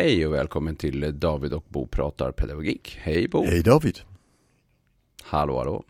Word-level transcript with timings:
Hej 0.00 0.26
och 0.26 0.34
välkommen 0.34 0.76
till 0.76 1.20
David 1.20 1.52
och 1.52 1.64
Bo 1.68 1.86
pratar 1.86 2.32
pedagogik. 2.32 2.98
Hej 3.00 3.28
Bo! 3.28 3.44
Hej 3.44 3.62
David! 3.62 3.98
Hallå 5.22 5.58
hallå! 5.58 5.84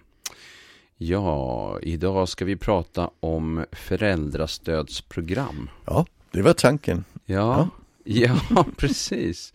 Ja, 0.96 1.78
idag 1.82 2.28
ska 2.28 2.44
vi 2.44 2.56
prata 2.56 3.10
om 3.20 3.64
föräldrastödsprogram. 3.72 5.70
Ja, 5.86 6.06
det 6.30 6.42
var 6.42 6.52
tanken. 6.52 7.04
Ja, 7.24 7.68
ja. 8.04 8.40
ja 8.50 8.66
precis. 8.76 9.52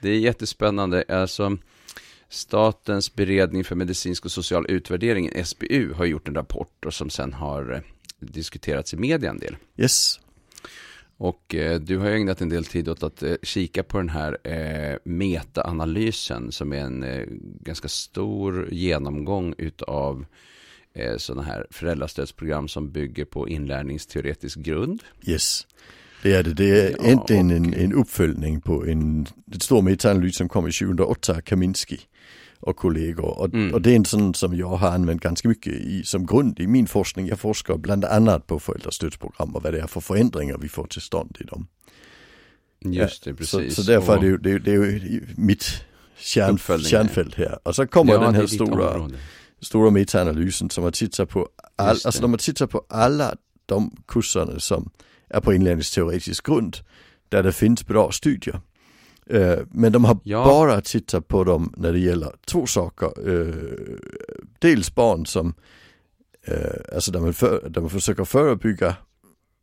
Det 0.00 0.08
är 0.08 0.18
jättespännande. 0.18 1.04
Alltså, 1.08 1.56
Statens 2.28 3.14
beredning 3.14 3.64
för 3.64 3.74
medicinsk 3.76 4.24
och 4.24 4.32
social 4.32 4.66
utvärdering, 4.68 5.44
SBU, 5.44 5.92
har 5.92 6.04
gjort 6.04 6.28
en 6.28 6.34
rapport 6.34 6.84
och 6.84 6.94
som 6.94 7.10
sen 7.10 7.32
har 7.32 7.72
eh, 7.72 7.80
diskuterats 8.18 8.94
i 8.94 8.96
media 8.96 9.30
en 9.30 9.38
del. 9.38 9.56
Yes. 9.76 10.20
Och 11.16 11.54
eh, 11.54 11.80
du 11.80 11.98
har 11.98 12.10
ägnat 12.10 12.40
en 12.40 12.48
del 12.48 12.64
tid 12.64 12.88
åt 12.88 13.02
att 13.02 13.22
eh, 13.22 13.34
kika 13.42 13.82
på 13.82 13.98
den 13.98 14.08
här 14.08 14.38
eh, 14.44 14.98
metaanalysen 15.04 16.52
som 16.52 16.72
är 16.72 16.78
en 16.78 17.02
eh, 17.02 17.26
ganska 17.60 17.88
stor 17.88 18.68
genomgång 18.72 19.54
utav 19.58 20.26
eh, 20.94 21.16
sådana 21.16 21.42
här 21.42 21.66
föräldrastödsprogram 21.70 22.68
som 22.68 22.90
bygger 22.90 23.24
på 23.24 23.48
inlärningsteoretisk 23.48 24.58
grund. 24.58 25.02
Yes. 25.26 25.66
Det 26.22 26.34
är 26.34 26.42
det. 26.42 26.54
Det 26.54 26.80
är 26.80 26.90
ja, 26.90 27.04
egentligen 27.04 27.50
en, 27.50 27.74
en 27.74 27.92
uppföljning 27.92 28.60
på 28.60 28.86
en, 28.86 29.26
en 29.52 29.60
stor 29.60 29.82
metaanalys 29.82 30.36
som 30.36 30.48
kom 30.48 30.68
i 30.68 30.72
2008, 30.72 31.40
Kaminski 31.40 32.00
och 32.64 32.76
kollegor. 32.76 33.38
Och, 33.38 33.54
mm. 33.54 33.74
och, 33.74 33.82
det 33.82 33.90
är 33.90 33.96
en 33.96 34.04
sån 34.04 34.34
som 34.34 34.56
jag 34.56 34.68
har 34.68 34.90
använt 34.90 35.22
ganska 35.22 35.48
mycket 35.48 35.72
i, 35.72 36.02
som 36.04 36.26
grund 36.26 36.60
i 36.60 36.66
min 36.66 36.86
forskning. 36.86 37.26
Jag 37.26 37.40
forskar 37.40 37.76
bland 37.76 38.04
annat 38.04 38.46
på 38.46 38.58
föräldrastödsprogram 38.58 39.56
och 39.56 39.62
vad 39.62 39.72
det 39.72 39.80
är 39.80 39.86
för 39.86 40.00
förändringar 40.00 40.58
vi 40.58 40.68
får 40.68 40.86
till 40.86 41.00
stånd 41.00 41.36
i 41.40 41.44
dem. 41.44 41.66
Just 42.80 43.24
det, 43.24 43.34
precis. 43.34 43.74
Så, 43.74 43.82
så 43.82 43.90
därför 43.92 44.16
och... 44.16 44.24
är 44.24 44.30
det, 44.30 44.38
det, 44.38 44.58
det 44.58 44.70
är 44.70 44.74
ju 44.74 45.26
mitt 45.36 45.84
kärn, 46.18 46.58
kärnfält 46.58 47.34
här. 47.34 47.58
Och 47.62 47.74
så 47.74 47.86
kommer 47.86 48.12
ja, 48.12 48.20
den 48.20 48.34
här 48.34 48.46
stora, 48.46 49.10
stora 49.60 49.90
metaanalysen 49.90 50.70
som 50.70 50.84
har 50.84 50.90
tittat 50.90 51.28
på, 51.28 51.48
all, 51.76 51.88
alltså 52.04 52.22
de 52.22 52.30
har 52.30 52.38
tittat 52.38 52.70
på 52.70 52.84
alla 52.88 53.34
de 53.66 53.96
kurserna 54.06 54.60
som 54.60 54.90
är 55.28 55.40
på 55.40 55.54
inlärningsteoretisk 55.54 56.46
grund. 56.46 56.76
Där 57.28 57.42
det 57.42 57.52
finns 57.52 57.86
bra 57.86 58.12
studier. 58.12 58.60
Eh, 59.26 59.58
men 59.70 59.92
de 59.92 60.04
har 60.04 60.18
ja. 60.22 60.44
bara 60.44 60.80
tittat 60.80 61.28
på 61.28 61.44
dem 61.44 61.74
när 61.76 61.92
det 61.92 61.98
gäller 61.98 62.32
två 62.46 62.66
saker. 62.66 63.30
Eh, 63.30 63.54
dels 64.58 64.94
barn 64.94 65.26
som, 65.26 65.54
eh, 66.46 66.94
alltså 66.94 67.12
där 67.12 67.20
man, 67.20 67.32
för, 67.32 67.68
där 67.68 67.80
man 67.80 67.90
försöker 67.90 68.24
förebygga 68.24 68.96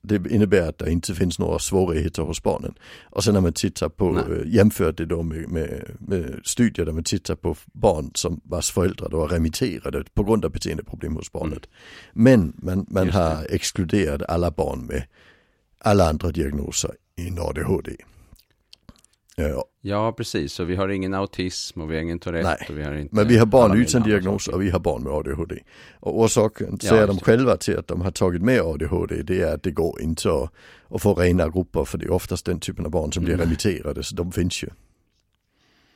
det 0.03 0.31
innebär 0.31 0.69
att 0.69 0.77
det 0.77 0.91
inte 0.91 1.15
finns 1.15 1.39
några 1.39 1.59
svårigheter 1.59 2.21
hos 2.23 2.43
barnen. 2.43 2.73
Och 3.01 3.23
sen 3.23 3.33
när 3.33 3.41
man 3.41 3.53
tittar 3.53 3.89
på, 3.89 4.11
Nej. 4.11 4.55
jämför 4.55 4.91
det 4.91 5.05
då 5.05 5.23
med, 5.23 5.49
med, 5.49 5.91
med, 5.99 6.41
studier 6.43 6.85
där 6.85 6.93
man 6.93 7.03
tittar 7.03 7.35
på 7.35 7.55
barn 7.73 8.11
som 8.13 8.41
vars 8.43 8.71
föräldrar 8.71 9.09
då 9.09 9.17
var 9.17 9.27
remitterade 9.27 10.03
på 10.13 10.23
grund 10.23 10.45
av 10.45 10.51
beteendeproblem 10.51 11.15
hos 11.15 11.31
barnet. 11.31 11.65
Mm. 11.65 11.71
Men 12.13 12.53
man, 12.57 12.85
man 12.89 13.09
har 13.09 13.47
exkluderat 13.49 14.21
alla 14.21 14.51
barn 14.51 14.85
med 14.85 15.03
alla 15.77 16.09
andra 16.09 16.31
diagnoser 16.31 16.91
i 17.15 17.39
ADHD. 17.39 17.91
Ja. 19.35 19.65
ja, 19.81 20.11
precis. 20.11 20.53
Så 20.53 20.63
vi 20.63 20.75
har 20.75 20.89
ingen 20.89 21.13
autism 21.13 21.81
och 21.81 21.91
vi 21.91 21.95
har 21.95 22.01
ingen 22.01 22.19
Tourette. 22.19 22.49
Nej, 22.59 22.67
och 22.69 22.77
vi 22.77 22.83
har 22.83 22.93
inte 22.93 23.15
men 23.15 23.27
vi 23.27 23.37
har 23.37 23.45
barn 23.45 23.81
utan 23.81 24.03
diagnos 24.03 24.47
och 24.47 24.61
vi 24.61 24.69
har 24.69 24.79
barn 24.79 25.03
med 25.03 25.13
ADHD. 25.13 25.59
Och 25.99 26.19
orsaken 26.19 26.77
ja, 26.81 26.89
säger 26.89 27.07
de 27.07 27.19
själva 27.19 27.57
till 27.57 27.77
att 27.77 27.87
de 27.87 28.01
har 28.01 28.11
tagit 28.11 28.41
med 28.41 28.61
ADHD 28.61 29.23
det 29.23 29.41
är 29.41 29.53
att 29.53 29.63
det 29.63 29.71
går 29.71 30.01
inte 30.01 30.29
att, 30.29 30.51
att 30.89 31.01
få 31.01 31.13
rena 31.13 31.49
grupper 31.49 31.85
för 31.85 31.97
det 31.97 32.05
är 32.05 32.11
oftast 32.11 32.45
den 32.45 32.59
typen 32.59 32.85
av 32.85 32.91
barn 32.91 33.13
som 33.13 33.23
blir 33.23 33.33
mm. 33.33 33.45
remitterade 33.45 34.03
så 34.03 34.15
de 34.15 34.31
finns 34.31 34.63
ju. 34.63 34.69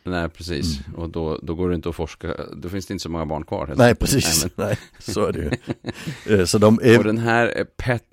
Nej, 0.05 0.29
precis. 0.29 0.79
Mm. 0.87 0.99
Och 0.99 1.09
då, 1.09 1.39
då 1.43 1.55
går 1.55 1.69
det 1.69 1.75
inte 1.75 1.89
att 1.89 1.95
forska, 1.95 2.35
då 2.55 2.69
finns 2.69 2.85
det 2.85 2.93
inte 2.93 3.03
så 3.03 3.09
många 3.09 3.25
barn 3.25 3.43
kvar. 3.43 3.73
Nej, 3.77 3.95
precis. 3.95 4.43
Nej, 4.43 4.51
men... 4.55 4.67
Nej, 4.67 4.77
så 4.99 5.25
är 5.25 5.31
det 5.31 5.39
ju. 5.39 6.39
Eh, 6.39 6.45
så 6.45 6.57
de 6.57 6.79
är... 6.83 6.97
Och 6.97 7.03
den 7.03 7.17
här 7.17 7.53
eh, 7.59 7.63
PET, 7.63 8.03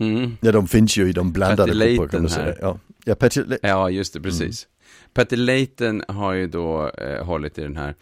Mm. 0.00 0.36
Ja, 0.40 0.52
de 0.52 0.68
finns 0.68 0.96
ju 0.96 1.08
i 1.08 1.12
de 1.12 1.32
blandade 1.32 1.72
grupper 1.72 2.08
kan 2.08 2.22
man 2.22 2.30
säga. 2.30 2.54
Ja, 2.60 2.78
ja, 3.04 3.14
Patty, 3.14 3.44
ja 3.62 3.90
just 3.90 4.12
det, 4.12 4.20
precis. 4.20 4.66
Mm. 4.66 5.10
Patty 5.14 5.36
Layton 5.36 6.02
har 6.08 6.32
ju 6.32 6.46
då 6.46 6.88
eh, 6.88 7.24
hållit 7.24 7.58
i 7.58 7.62
den 7.62 7.76
här. 7.76 7.94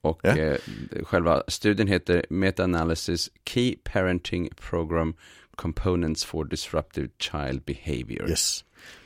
Och 0.00 0.20
ja. 0.22 0.36
eh, 0.36 0.56
själva 1.02 1.42
studien 1.48 1.88
heter 1.88 2.26
Meta-analysis 2.30 3.30
Key 3.44 3.76
Parenting 3.84 4.48
Program 4.70 5.14
Components 5.54 6.24
for 6.24 6.44
Disruptive 6.44 7.08
Child 7.18 7.62
Behavior. 7.62 8.28
Yes. 8.28 8.64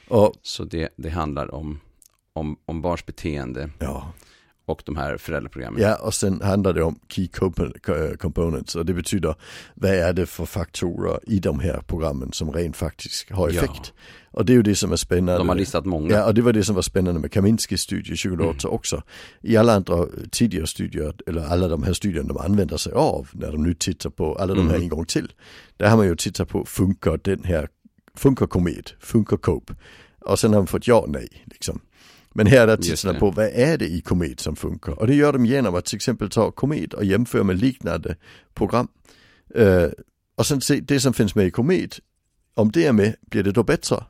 Och, 0.08 0.34
Så 0.42 0.64
det, 0.64 0.88
det 0.96 1.10
handlar 1.10 1.54
om, 1.54 1.80
om, 2.32 2.56
om 2.64 2.82
barns 2.82 3.06
beteende. 3.06 3.70
Ja 3.78 4.12
och 4.70 4.82
de 4.84 4.96
här 4.96 5.16
föräldraprogrammen. 5.16 5.82
Ja, 5.82 5.96
och 5.96 6.14
sen 6.14 6.40
handlar 6.42 6.72
det 6.72 6.82
om 6.82 6.98
Key 7.08 7.28
Components 8.18 8.74
och 8.74 8.86
det 8.86 8.94
betyder 8.94 9.34
vad 9.74 9.90
är 9.90 10.12
det 10.12 10.26
för 10.26 10.44
faktorer 10.44 11.20
i 11.26 11.38
de 11.38 11.60
här 11.60 11.82
programmen 11.86 12.32
som 12.32 12.52
rent 12.52 12.76
faktiskt 12.76 13.30
har 13.30 13.48
effekt. 13.48 13.80
Ja. 13.84 13.92
Och 14.32 14.44
det 14.44 14.52
är 14.52 14.54
ju 14.54 14.62
det 14.62 14.74
som 14.74 14.92
är 14.92 14.96
spännande. 14.96 15.38
De 15.38 15.48
har 15.48 15.56
listat 15.56 15.86
många. 15.86 16.14
Ja, 16.14 16.26
och 16.26 16.34
det 16.34 16.42
var 16.42 16.52
det 16.52 16.64
som 16.64 16.74
var 16.74 16.82
spännande 16.82 17.20
med 17.20 17.32
Kaminskis 17.32 17.80
studie 17.80 18.16
2008 18.16 18.68
mm. 18.68 18.74
också. 18.74 19.02
I 19.40 19.56
alla 19.56 19.74
andra 19.74 20.06
tidigare 20.30 20.66
studier, 20.66 21.14
eller 21.26 21.42
alla 21.42 21.68
de 21.68 21.82
här 21.82 21.92
studierna 21.92 22.28
de 22.28 22.36
använder 22.36 22.76
sig 22.76 22.92
av 22.92 23.28
när 23.32 23.52
de 23.52 23.62
nu 23.62 23.74
tittar 23.74 24.10
på 24.10 24.34
alla 24.34 24.54
de 24.54 24.68
här 24.68 24.74
mm. 24.74 24.82
en 24.82 24.88
gång 24.88 25.04
till. 25.04 25.32
Där 25.76 25.88
har 25.88 25.96
man 25.96 26.06
ju 26.06 26.16
tittat 26.16 26.48
på, 26.48 26.64
funkar 26.64 27.20
den 27.24 27.44
här, 27.44 27.68
funkar 28.14 28.46
Komet, 28.46 28.94
funkar 29.00 29.36
COPE? 29.36 29.74
Och 30.20 30.38
sen 30.38 30.52
har 30.52 30.60
man 30.60 30.66
fått 30.66 30.86
ja, 30.86 31.04
nej, 31.08 31.28
liksom. 31.44 31.80
Men 32.34 32.46
här 32.46 32.68
är 32.68 32.76
tittarna 32.76 33.18
på 33.18 33.30
vad 33.30 33.46
är 33.46 33.78
det 33.78 33.88
i 33.88 34.00
Komet 34.00 34.40
som 34.40 34.56
funkar 34.56 34.92
och 34.92 35.06
det 35.06 35.14
gör 35.14 35.32
de 35.32 35.46
genom 35.46 35.74
att 35.74 35.84
till 35.84 35.96
exempel 35.96 36.30
ta 36.30 36.50
Komet 36.50 36.94
och 36.94 37.04
jämföra 37.04 37.44
med 37.44 37.58
liknande 37.58 38.16
program. 38.54 38.88
Uh, 39.58 39.88
och 40.36 40.46
sen 40.46 40.60
se 40.60 40.80
det 40.80 41.00
som 41.00 41.12
finns 41.12 41.34
med 41.34 41.46
i 41.46 41.50
Komet, 41.50 42.00
om 42.54 42.70
det 42.70 42.86
är 42.86 42.92
med, 42.92 43.14
blir 43.20 43.42
det 43.42 43.52
då 43.52 43.62
bättre? 43.62 44.04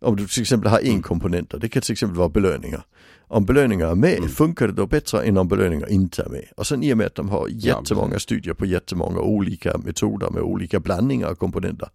Om 0.00 0.16
du 0.16 0.26
till 0.26 0.42
exempel 0.42 0.70
har 0.70 0.78
en 0.78 0.86
mm. 0.86 1.02
komponent, 1.02 1.54
det 1.60 1.68
kan 1.68 1.82
till 1.82 1.92
exempel 1.92 2.18
vara 2.18 2.28
belöningar. 2.28 2.86
Om 3.28 3.44
belöningar 3.44 3.90
är 3.90 3.94
med, 3.94 4.18
mm. 4.18 4.28
funkar 4.28 4.66
det 4.66 4.72
då 4.72 4.86
bättre 4.86 5.22
än 5.22 5.36
om 5.36 5.48
belöningar 5.48 5.90
inte 5.90 6.22
är 6.22 6.28
med? 6.28 6.44
Och 6.56 6.66
sen 6.66 6.82
i 6.82 6.92
och 6.92 6.98
med 6.98 7.06
att 7.06 7.14
de 7.14 7.28
har 7.28 7.48
jättemånga 7.48 8.18
studier 8.18 8.54
på 8.54 8.66
jättemånga 8.66 9.20
olika 9.20 9.78
metoder 9.78 10.30
med 10.30 10.42
olika 10.42 10.80
blandningar 10.80 11.28
av 11.28 11.34
komponenter. 11.34 11.88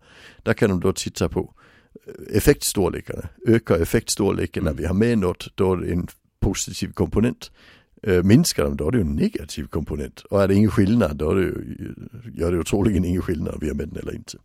Där 0.43 0.53
kan 0.53 0.69
de 0.69 0.79
då 0.79 0.93
titta 0.93 1.29
på 1.29 1.53
effektstorlekarna, 2.29 3.29
ökar 3.47 3.79
effektstorleken 3.79 4.63
när 4.63 4.71
mm. 4.71 4.81
vi 4.81 4.87
har 4.87 4.93
med 4.93 5.17
något, 5.17 5.47
då 5.55 5.73
är 5.73 5.77
det 5.77 5.91
en 5.91 6.07
positiv 6.39 6.91
komponent. 6.91 7.51
Äh, 8.03 8.23
minskar 8.23 8.63
de, 8.63 8.77
då 8.77 8.87
är 8.87 8.91
det 8.91 9.01
en 9.01 9.15
negativ 9.15 9.67
komponent. 9.67 10.19
Och 10.19 10.43
är 10.43 10.47
det 10.47 10.55
ingen 10.55 10.71
skillnad, 10.71 11.17
då 11.17 11.31
är 11.31 11.35
det 11.35 11.41
ju, 11.41 11.75
gör 12.33 12.51
det 12.51 12.57
ju 12.57 12.63
troligen 12.63 13.05
ingen 13.05 13.21
skillnad 13.21 13.53
om 13.53 13.59
vi 13.61 13.67
har 13.67 13.75
med 13.75 13.89
den 13.89 13.97
eller 13.97 14.15
inte. 14.15 14.37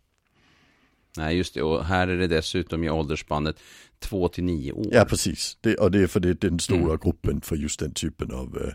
Nej, 1.17 1.37
just 1.37 1.53
det. 1.53 1.61
Och 1.61 1.85
här 1.85 2.07
är 2.07 2.17
det 2.17 2.27
dessutom 2.27 2.83
i 2.83 2.89
åldersspannet 2.89 3.59
2 3.99 4.27
till 4.27 4.43
9 4.43 4.71
år. 4.71 4.87
Ja, 4.91 5.05
precis. 5.05 5.57
Det, 5.61 5.75
och 5.75 5.91
det 5.91 5.99
är 5.99 6.07
för 6.07 6.19
det 6.19 6.29
är 6.29 6.33
den 6.33 6.59
stora 6.59 6.79
mm. 6.81 6.99
gruppen 7.03 7.41
för 7.41 7.55
just 7.55 7.79
den 7.79 7.93
typen 7.93 8.31
av 8.31 8.71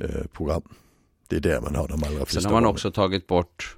äh, 0.00 0.26
program. 0.32 0.62
Det 1.28 1.36
är 1.36 1.40
där 1.40 1.60
man 1.60 1.74
har 1.74 1.88
de 1.88 2.04
allra 2.04 2.16
flesta 2.16 2.40
Sen 2.40 2.44
har 2.44 2.60
man 2.60 2.70
också 2.70 2.90
tagit 2.90 3.26
bort 3.26 3.76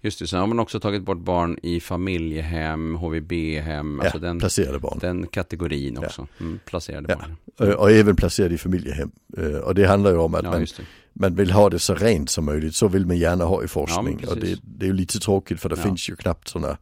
Just 0.00 0.18
det, 0.18 0.26
sen 0.26 0.40
har 0.40 0.46
man 0.46 0.58
också 0.58 0.80
tagit 0.80 1.02
bort 1.02 1.18
barn 1.18 1.58
i 1.62 1.80
familjehem, 1.80 2.94
HVB-hem. 2.94 3.98
Ja, 3.98 4.04
alltså 4.04 4.18
den, 4.18 4.38
placerade 4.38 4.78
barn. 4.78 4.98
Den 5.00 5.26
kategorin 5.26 5.98
också. 5.98 6.28
Ja. 6.38 6.44
Mm, 6.44 6.60
placerade 6.64 7.06
ja. 7.08 7.16
barn. 7.58 7.74
Och 7.74 7.90
även 7.90 8.16
placerade 8.16 8.54
i 8.54 8.58
familjehem. 8.58 9.10
Eh, 9.36 9.44
och 9.44 9.74
det 9.74 9.84
handlar 9.84 10.10
ju 10.10 10.16
om 10.16 10.34
att 10.34 10.44
man, 10.44 10.66
man 11.12 11.34
vill 11.34 11.50
ha 11.50 11.70
det 11.70 11.78
så 11.78 11.94
rent 11.94 12.30
som 12.30 12.44
möjligt. 12.44 12.74
Så 12.74 12.88
vill 12.88 13.06
man 13.06 13.16
gärna 13.16 13.44
ha 13.44 13.64
i 13.64 13.68
forskning. 13.68 14.26
och 14.28 14.36
det, 14.36 14.58
det, 14.62 14.84
är 14.84 14.88
ju 14.88 14.92
lite 14.92 15.18
tråkigt 15.18 15.60
för 15.60 15.68
det 15.68 15.76
finns 15.76 16.10
ju 16.10 16.16
knappt 16.16 16.48
sådana 16.48 16.78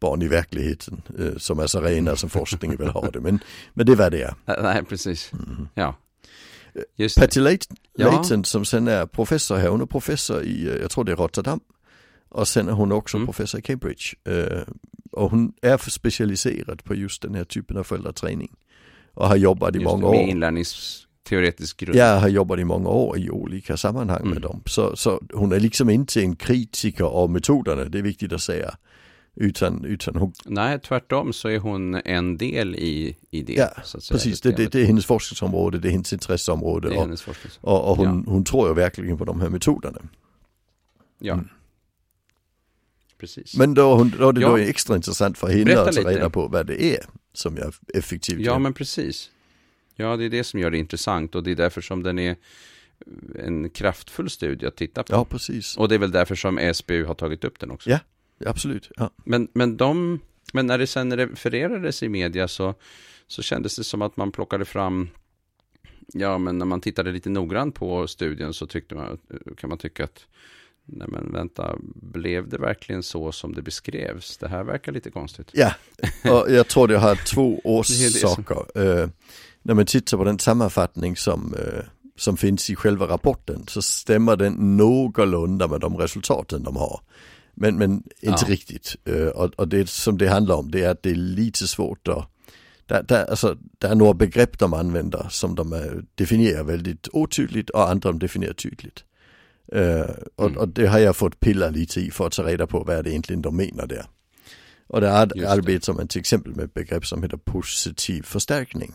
barn 0.00 0.22
i 0.22 0.28
verkligheten 0.28 1.02
eh, 1.18 1.36
som 1.36 1.58
är 1.58 1.66
så 1.66 1.80
rena 1.80 2.16
som 2.16 2.30
forskningen 2.30 2.76
vill 2.76 2.88
ha 2.88 3.10
det. 3.10 3.20
Men, 3.20 3.38
men 3.74 3.86
det 3.86 3.94
var 3.94 4.10
det 4.10 4.22
är. 4.22 4.34
Nej, 4.62 4.84
precis. 4.84 5.32
Mm. 5.32 5.68
Ja. 5.74 5.96
Just 6.96 7.18
Patty 7.18 7.40
Layton, 7.40 7.76
ja. 7.96 8.24
som 8.44 8.64
sen 8.64 8.88
är 8.88 9.06
professor 9.06 9.56
här, 9.56 9.68
hon 9.68 9.80
är 9.80 9.86
professor 9.86 10.42
i, 10.42 10.68
eh, 10.68 10.76
jag 10.76 10.90
tror 10.90 11.04
det 11.04 11.12
är 11.12 11.16
Rotterdam. 11.16 11.60
Och 12.30 12.48
sen 12.48 12.68
är 12.68 12.72
hon 12.72 12.92
också 12.92 13.16
mm. 13.16 13.26
professor 13.26 13.58
i 13.58 13.62
Cambridge. 13.62 14.04
Uh, 14.28 14.62
och 15.12 15.30
hon 15.30 15.52
är 15.62 15.90
specialiserad 15.90 16.84
på 16.84 16.94
just 16.94 17.22
den 17.22 17.34
här 17.34 17.44
typen 17.44 17.76
av 17.76 17.84
föräldraträning. 17.84 18.56
Och 19.14 19.28
har 19.28 19.36
jobbat 19.36 19.76
i 19.76 19.78
just 19.78 19.90
många 19.90 20.06
år. 20.06 20.12
Med 20.12 20.28
inlärningsteoretisk 20.28 21.80
grund. 21.80 21.98
Ja, 21.98 22.18
har 22.18 22.28
jobbat 22.28 22.58
i 22.58 22.64
många 22.64 22.88
år 22.88 23.18
i 23.18 23.30
olika 23.30 23.76
sammanhang 23.76 24.20
mm. 24.20 24.32
med 24.32 24.42
dem. 24.42 24.62
Så, 24.66 24.96
så 24.96 25.22
hon 25.32 25.52
är 25.52 25.60
liksom 25.60 25.90
inte 25.90 26.20
en 26.20 26.36
kritiker 26.36 27.04
av 27.04 27.30
metoderna, 27.30 27.84
det 27.84 27.98
är 27.98 28.02
viktigt 28.02 28.32
att 28.32 28.42
säga. 28.42 28.74
Utan, 29.34 29.84
utan 29.84 30.16
hon... 30.16 30.32
Nej, 30.44 30.80
tvärtom 30.80 31.32
så 31.32 31.48
är 31.48 31.58
hon 31.58 31.94
en 31.94 32.36
del 32.36 32.74
i, 32.74 33.16
i 33.30 33.42
det. 33.42 33.52
Ja, 33.52 33.68
precis. 34.10 34.40
Det, 34.40 34.50
det, 34.50 34.72
det, 34.72 34.80
är 34.80 34.84
hennes 34.84 35.06
forskningsområde, 35.06 35.78
det 35.78 35.88
är 35.88 35.92
hennes 35.92 36.12
intresseområde. 36.12 36.88
Det 36.88 36.94
är 36.94 37.00
hennes 37.00 37.26
och, 37.28 37.34
och, 37.60 37.90
och 37.90 37.96
hon, 37.96 38.24
ja. 38.26 38.32
hon 38.32 38.44
tror 38.44 38.68
ju 38.68 38.74
verkligen 38.74 39.18
på 39.18 39.24
de 39.24 39.40
här 39.40 39.48
metoderna. 39.48 39.98
Ja. 41.18 41.32
Mm 41.32 41.48
precis. 43.20 43.56
Men 43.56 43.74
då, 43.74 44.04
då 44.18 44.28
är 44.28 44.32
det 44.32 44.40
ja. 44.40 44.48
då 44.48 44.56
extra 44.56 44.96
intressant 44.96 45.38
för 45.38 45.48
henne 45.48 45.80
att 45.80 45.94
ta 45.94 46.10
reda 46.10 46.30
på 46.30 46.48
vad 46.48 46.66
det 46.66 46.82
är 46.82 47.04
som 47.32 47.56
är 47.56 47.74
effektivt. 47.94 48.40
Ja, 48.40 48.58
men 48.58 48.74
precis. 48.74 49.30
Ja, 49.96 50.16
det 50.16 50.24
är 50.24 50.30
det 50.30 50.44
som 50.44 50.60
gör 50.60 50.70
det 50.70 50.78
intressant 50.78 51.34
och 51.34 51.42
det 51.42 51.50
är 51.50 51.54
därför 51.54 51.80
som 51.80 52.02
den 52.02 52.18
är 52.18 52.36
en 53.38 53.70
kraftfull 53.70 54.30
studie 54.30 54.66
att 54.66 54.76
titta 54.76 55.02
på. 55.02 55.12
Ja, 55.12 55.24
precis. 55.24 55.76
Och 55.76 55.88
det 55.88 55.94
är 55.94 55.98
väl 55.98 56.10
därför 56.10 56.34
som 56.34 56.72
SBU 56.74 57.04
har 57.04 57.14
tagit 57.14 57.44
upp 57.44 57.58
den 57.58 57.70
också. 57.70 57.90
Ja, 57.90 57.98
absolut. 58.46 58.90
Ja. 58.96 59.10
Men, 59.24 59.48
men, 59.52 59.76
de, 59.76 60.20
men 60.52 60.66
när 60.66 60.78
det 60.78 60.86
sen 60.86 61.16
refererades 61.16 62.02
i 62.02 62.08
media 62.08 62.48
så, 62.48 62.74
så 63.26 63.42
kändes 63.42 63.76
det 63.76 63.84
som 63.84 64.02
att 64.02 64.16
man 64.16 64.32
plockade 64.32 64.64
fram 64.64 65.08
Ja, 66.12 66.38
men 66.38 66.58
när 66.58 66.66
man 66.66 66.80
tittade 66.80 67.12
lite 67.12 67.30
noggrant 67.30 67.74
på 67.74 68.06
studien 68.06 68.52
så 68.52 68.66
tyckte 68.66 68.94
man, 68.94 69.18
kan 69.56 69.68
man 69.68 69.78
tycka 69.78 70.04
att 70.04 70.26
Nej 70.92 71.08
men 71.10 71.32
vänta, 71.32 71.76
blev 71.94 72.48
det 72.48 72.58
verkligen 72.58 73.02
så 73.02 73.32
som 73.32 73.54
det 73.54 73.62
beskrevs? 73.62 74.36
Det 74.36 74.48
här 74.48 74.64
verkar 74.64 74.92
lite 74.92 75.10
konstigt. 75.10 75.50
Ja, 75.52 75.74
och 76.24 76.52
jag 76.52 76.68
tror 76.68 76.88
det 76.88 76.98
har 76.98 77.14
två 77.14 77.60
orsaker. 77.64 78.78
Uh, 78.78 79.08
när 79.62 79.74
man 79.74 79.86
tittar 79.86 80.16
på 80.16 80.24
den 80.24 80.38
sammanfattning 80.38 81.16
som, 81.16 81.54
uh, 81.54 81.82
som 82.16 82.36
finns 82.36 82.70
i 82.70 82.76
själva 82.76 83.06
rapporten 83.06 83.64
så 83.68 83.82
stämmer 83.82 84.36
den 84.36 84.76
någorlunda 84.76 85.68
med 85.68 85.80
de 85.80 85.96
resultaten 85.96 86.62
de 86.62 86.76
har. 86.76 87.00
Men, 87.54 87.76
men 87.76 87.92
inte 88.20 88.44
ja. 88.46 88.48
riktigt. 88.48 88.96
Uh, 89.08 89.28
och, 89.28 89.54
och, 89.54 89.68
det 89.68 89.88
som 89.88 90.18
det 90.18 90.28
handlar 90.28 90.54
om 90.54 90.70
det 90.70 90.84
är 90.84 90.90
att 90.90 91.02
det 91.02 91.10
är 91.10 91.14
lite 91.14 91.68
svårt 91.68 92.08
att 92.08 92.26
där, 92.86 93.02
där, 93.02 93.30
alltså, 93.30 93.56
där 93.78 93.90
är 93.90 93.94
några 93.94 94.14
begrepp 94.14 94.58
de 94.58 94.74
använder 94.74 95.26
som 95.30 95.54
de 95.54 96.02
definierar 96.14 96.64
väldigt 96.64 97.08
otydligt 97.12 97.70
och 97.70 97.90
andra 97.90 98.12
de 98.12 98.18
definierar 98.18 98.52
tydligt. 98.52 99.04
Uh, 99.76 100.10
och, 100.36 100.46
mm. 100.46 100.58
och, 100.58 100.68
det 100.68 100.86
har 100.86 100.98
jag 100.98 101.16
fått 101.16 101.40
pilla 101.40 101.70
lite 101.70 102.00
i 102.00 102.10
för 102.10 102.26
att 102.26 102.32
ta 102.32 102.42
reda 102.42 102.66
på 102.66 102.84
vad 102.84 103.04
det 103.04 103.10
egentligen 103.10 103.42
de 103.42 103.56
menar 103.56 103.86
där. 103.86 104.06
Och 104.86 105.00
det 105.00 105.12
arbetar 105.12 105.92
man 105.92 106.08
till 106.08 106.20
exempel 106.20 106.54
med 106.54 106.64
ett 106.64 106.74
begrepp 106.74 107.06
som 107.06 107.22
heter 107.22 107.36
positiv 107.36 108.22
förstärkning. 108.22 108.94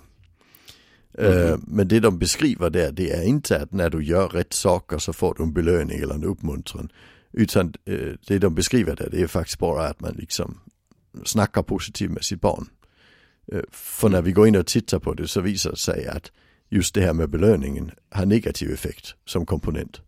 Mm. 1.18 1.33
Uh, 1.33 1.60
men 1.68 1.88
det 1.88 2.00
de 2.00 2.19
beskriver 2.19 2.69
där, 2.69 2.92
det 2.92 3.12
är 3.12 3.24
inte 3.24 3.62
att 3.62 3.72
när 3.72 3.89
du 3.89 4.04
gör 4.04 4.27
rätt 4.27 4.54
saker 4.54 4.98
så 4.98 5.13
får 5.13 5.36
du 5.38 5.44
en 5.44 5.54
belöning 5.54 6.00
eller 6.00 6.16
en 6.16 6.24
uppmuntran. 6.24 6.89
Utan 7.31 7.74
uh, 7.89 8.13
det 8.28 8.39
de 8.39 8.56
beskriver 8.56 8.95
där, 8.95 9.10
det 9.12 9.21
är 9.21 9.28
faktiskt 9.28 9.60
bara 9.60 9.88
att 9.88 10.00
man 10.00 10.13
liksom 10.13 10.60
snackar 11.25 11.63
positivt 11.63 12.12
med 12.12 12.24
sitt 12.24 12.42
barn. 12.42 12.69
För 13.71 14.10
när 14.10 14.21
vi 14.21 14.31
går 14.31 14.48
in 14.48 14.56
och 14.56 14.68
tittar 14.68 15.00
på 15.00 15.13
det 15.13 15.28
så 15.28 15.42
visar 15.42 15.69
det 15.69 15.78
sig 15.78 16.07
att 16.07 16.31
just 16.69 16.95
det 16.95 17.01
här 17.01 17.13
med 17.13 17.30
belöningen 17.30 17.92
har 18.12 18.25
negativ 18.25 18.71
effekt 18.71 19.16
som 19.25 19.45
komponent. 19.45 20.01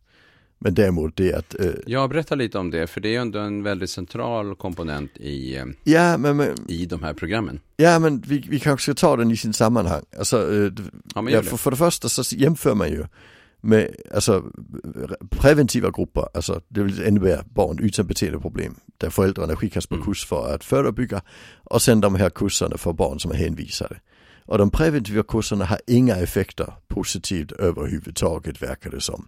Men 0.60 0.74
däremot 0.74 1.16
det 1.16 1.34
att... 1.34 1.60
Eh, 1.60 1.72
ja, 1.86 2.08
berätta 2.08 2.36
lite 2.36 2.58
om 2.58 2.72
det, 2.72 2.88
för 2.88 3.02
det 3.02 3.10
är 3.10 3.12
ju 3.12 3.18
ändå 3.18 3.40
en 3.40 3.64
väldigt 3.64 3.90
central 3.90 4.56
komponent 4.56 5.18
i, 5.18 5.56
eh, 5.56 5.66
ja, 5.84 6.18
men, 6.18 6.38
men, 6.38 6.56
i 6.68 6.86
de 6.86 7.04
här 7.04 7.14
programmen. 7.14 7.60
Ja, 7.78 8.00
men 8.00 8.22
vi, 8.22 8.46
vi 8.50 8.60
kanske 8.60 8.84
ska 8.84 9.08
ta 9.08 9.16
den 9.16 9.32
i 9.32 9.38
sin 9.38 9.54
sammanhang. 9.54 10.04
Alltså, 10.18 10.54
eh, 10.54 10.72
ja, 11.16 11.30
ja, 11.30 11.42
för, 11.42 11.58
för 11.58 11.72
det 11.72 11.78
första 11.78 12.10
så 12.10 12.36
jämför 12.36 12.76
man 12.76 12.90
ju 12.90 13.06
med 13.62 13.96
alltså, 14.14 14.44
preventiva 15.30 15.92
grupper, 15.92 16.28
alltså 16.34 16.62
det 16.68 16.84
vill 16.84 17.08
innebära 17.08 17.44
barn 17.50 17.80
utan 17.80 18.08
beteendeproblem, 18.08 18.76
där 18.98 19.10
föräldrarna 19.10 19.56
skickas 19.56 19.88
på 19.88 19.96
mm. 19.96 20.06
kurs 20.06 20.26
för 20.26 20.56
att 20.56 20.64
förebygga 20.64 21.22
och 21.64 21.82
sen 21.82 22.02
de 22.02 22.16
här 22.16 22.30
kurserna 22.30 22.78
för 22.78 22.94
barn 22.94 23.20
som 23.20 23.32
är 23.32 23.36
hänvisade. 23.36 24.00
Och 24.46 24.58
de 24.58 24.70
preventiva 24.70 25.24
kurserna 25.24 25.66
har 25.66 25.80
inga 25.88 26.16
effekter 26.16 26.74
positivt 26.88 27.52
överhuvudtaget 27.52 28.62
verkar 28.62 28.90
det 28.90 29.02
som. 29.02 29.28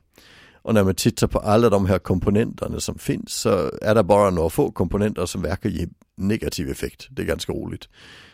Och 0.61 0.73
när 0.73 0.83
man 0.83 0.95
tittar 0.95 1.27
på 1.27 1.39
alla 1.39 1.69
de 1.69 1.85
här 1.85 2.00
komponenterna 2.00 2.79
som 2.79 3.00
finns 3.00 3.33
så 3.33 3.71
är 3.81 3.95
det 3.95 4.03
bara 4.03 4.29
några 4.29 4.50
få 4.50 4.71
komponenter 4.71 5.25
som 5.25 5.41
verkar 5.41 5.69
ge 5.69 5.88
negativ 6.17 6.69
effekt. 6.69 7.07
Det 7.09 7.21
är 7.21 7.25
ganska 7.25 7.53
roligt. 7.53 7.89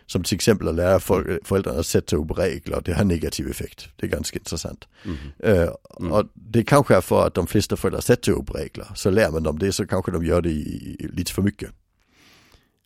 Som 0.05 0.23
till 0.23 0.35
exempel 0.35 0.67
att 0.67 0.75
lära 0.75 0.99
föräldrarna 0.99 1.79
att 1.79 1.85
sätta 1.85 2.15
upp 2.15 2.37
regler, 2.37 2.81
det 2.85 2.93
har 2.93 3.03
negativ 3.03 3.49
effekt. 3.49 3.87
Det 3.95 4.05
är 4.05 4.09
ganska 4.09 4.39
intressant. 4.39 4.87
Mm. 5.03 5.17
Uh, 5.45 5.69
mm. 5.99 6.11
Och 6.11 6.25
det 6.33 6.63
kanske 6.63 6.95
är 6.95 7.01
för 7.01 7.27
att 7.27 7.33
de 7.33 7.47
flesta 7.47 7.75
föräldrar 7.75 8.01
sätter 8.01 8.31
upp 8.31 8.55
regler. 8.55 8.87
Så 8.95 9.09
lär 9.09 9.31
man 9.31 9.43
dem 9.43 9.59
det 9.59 9.71
så 9.71 9.87
kanske 9.87 10.11
de 10.11 10.25
gör 10.25 10.41
det 10.41 10.49
i, 10.49 11.09
lite 11.13 11.31
för 11.31 11.41
mycket. 11.41 11.69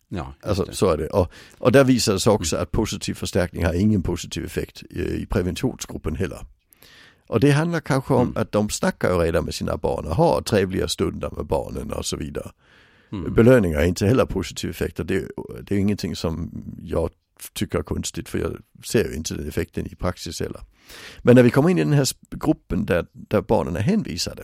Ja, 0.08 0.34
alltså, 0.42 0.66
så 0.72 0.90
är 0.90 0.96
det. 0.96 1.08
Och, 1.08 1.32
och 1.58 1.72
där 1.72 1.84
visar 1.84 2.12
det 2.12 2.20
sig 2.20 2.32
också 2.32 2.56
mm. 2.56 2.62
att 2.62 2.70
positiv 2.70 3.14
förstärkning 3.14 3.64
har 3.64 3.74
ingen 3.74 4.02
positiv 4.02 4.44
effekt 4.44 4.82
i, 4.90 5.00
i 5.00 5.26
preventionsgruppen 5.26 6.16
heller. 6.16 6.38
Och 7.30 7.40
det 7.40 7.50
handlar 7.50 7.80
kanske 7.80 8.14
om 8.14 8.22
mm. 8.22 8.36
att 8.36 8.52
de 8.52 8.70
snackar 8.70 9.18
redan 9.18 9.44
med 9.44 9.54
sina 9.54 9.76
barn 9.76 10.06
och 10.06 10.16
har 10.16 10.42
trevliga 10.42 10.88
stunder 10.88 11.30
med 11.36 11.46
barnen 11.46 11.92
och 11.92 12.06
så 12.06 12.16
vidare. 12.16 12.50
Mm. 13.12 13.34
Belöningar 13.34 13.78
är 13.78 13.84
inte 13.84 14.06
heller 14.06 14.26
positiv 14.26 14.70
effekter. 14.70 15.04
Det, 15.04 15.28
det 15.62 15.74
är 15.74 15.78
ingenting 15.78 16.16
som 16.16 16.50
jag 16.82 17.10
tycker 17.52 17.78
är 17.78 17.82
konstigt 17.82 18.28
för 18.28 18.38
jag 18.38 18.56
ser 18.84 19.08
ju 19.08 19.14
inte 19.14 19.34
den 19.34 19.48
effekten 19.48 19.86
i 19.86 19.94
praxis 19.94 20.40
heller. 20.40 20.60
Men 21.22 21.36
när 21.36 21.42
vi 21.42 21.50
kommer 21.50 21.70
in 21.70 21.78
i 21.78 21.84
den 21.84 21.92
här 21.92 22.08
gruppen 22.30 22.86
där, 22.86 23.06
där 23.12 23.42
barnen 23.42 23.76
är 23.76 23.80
hänvisade. 23.80 24.42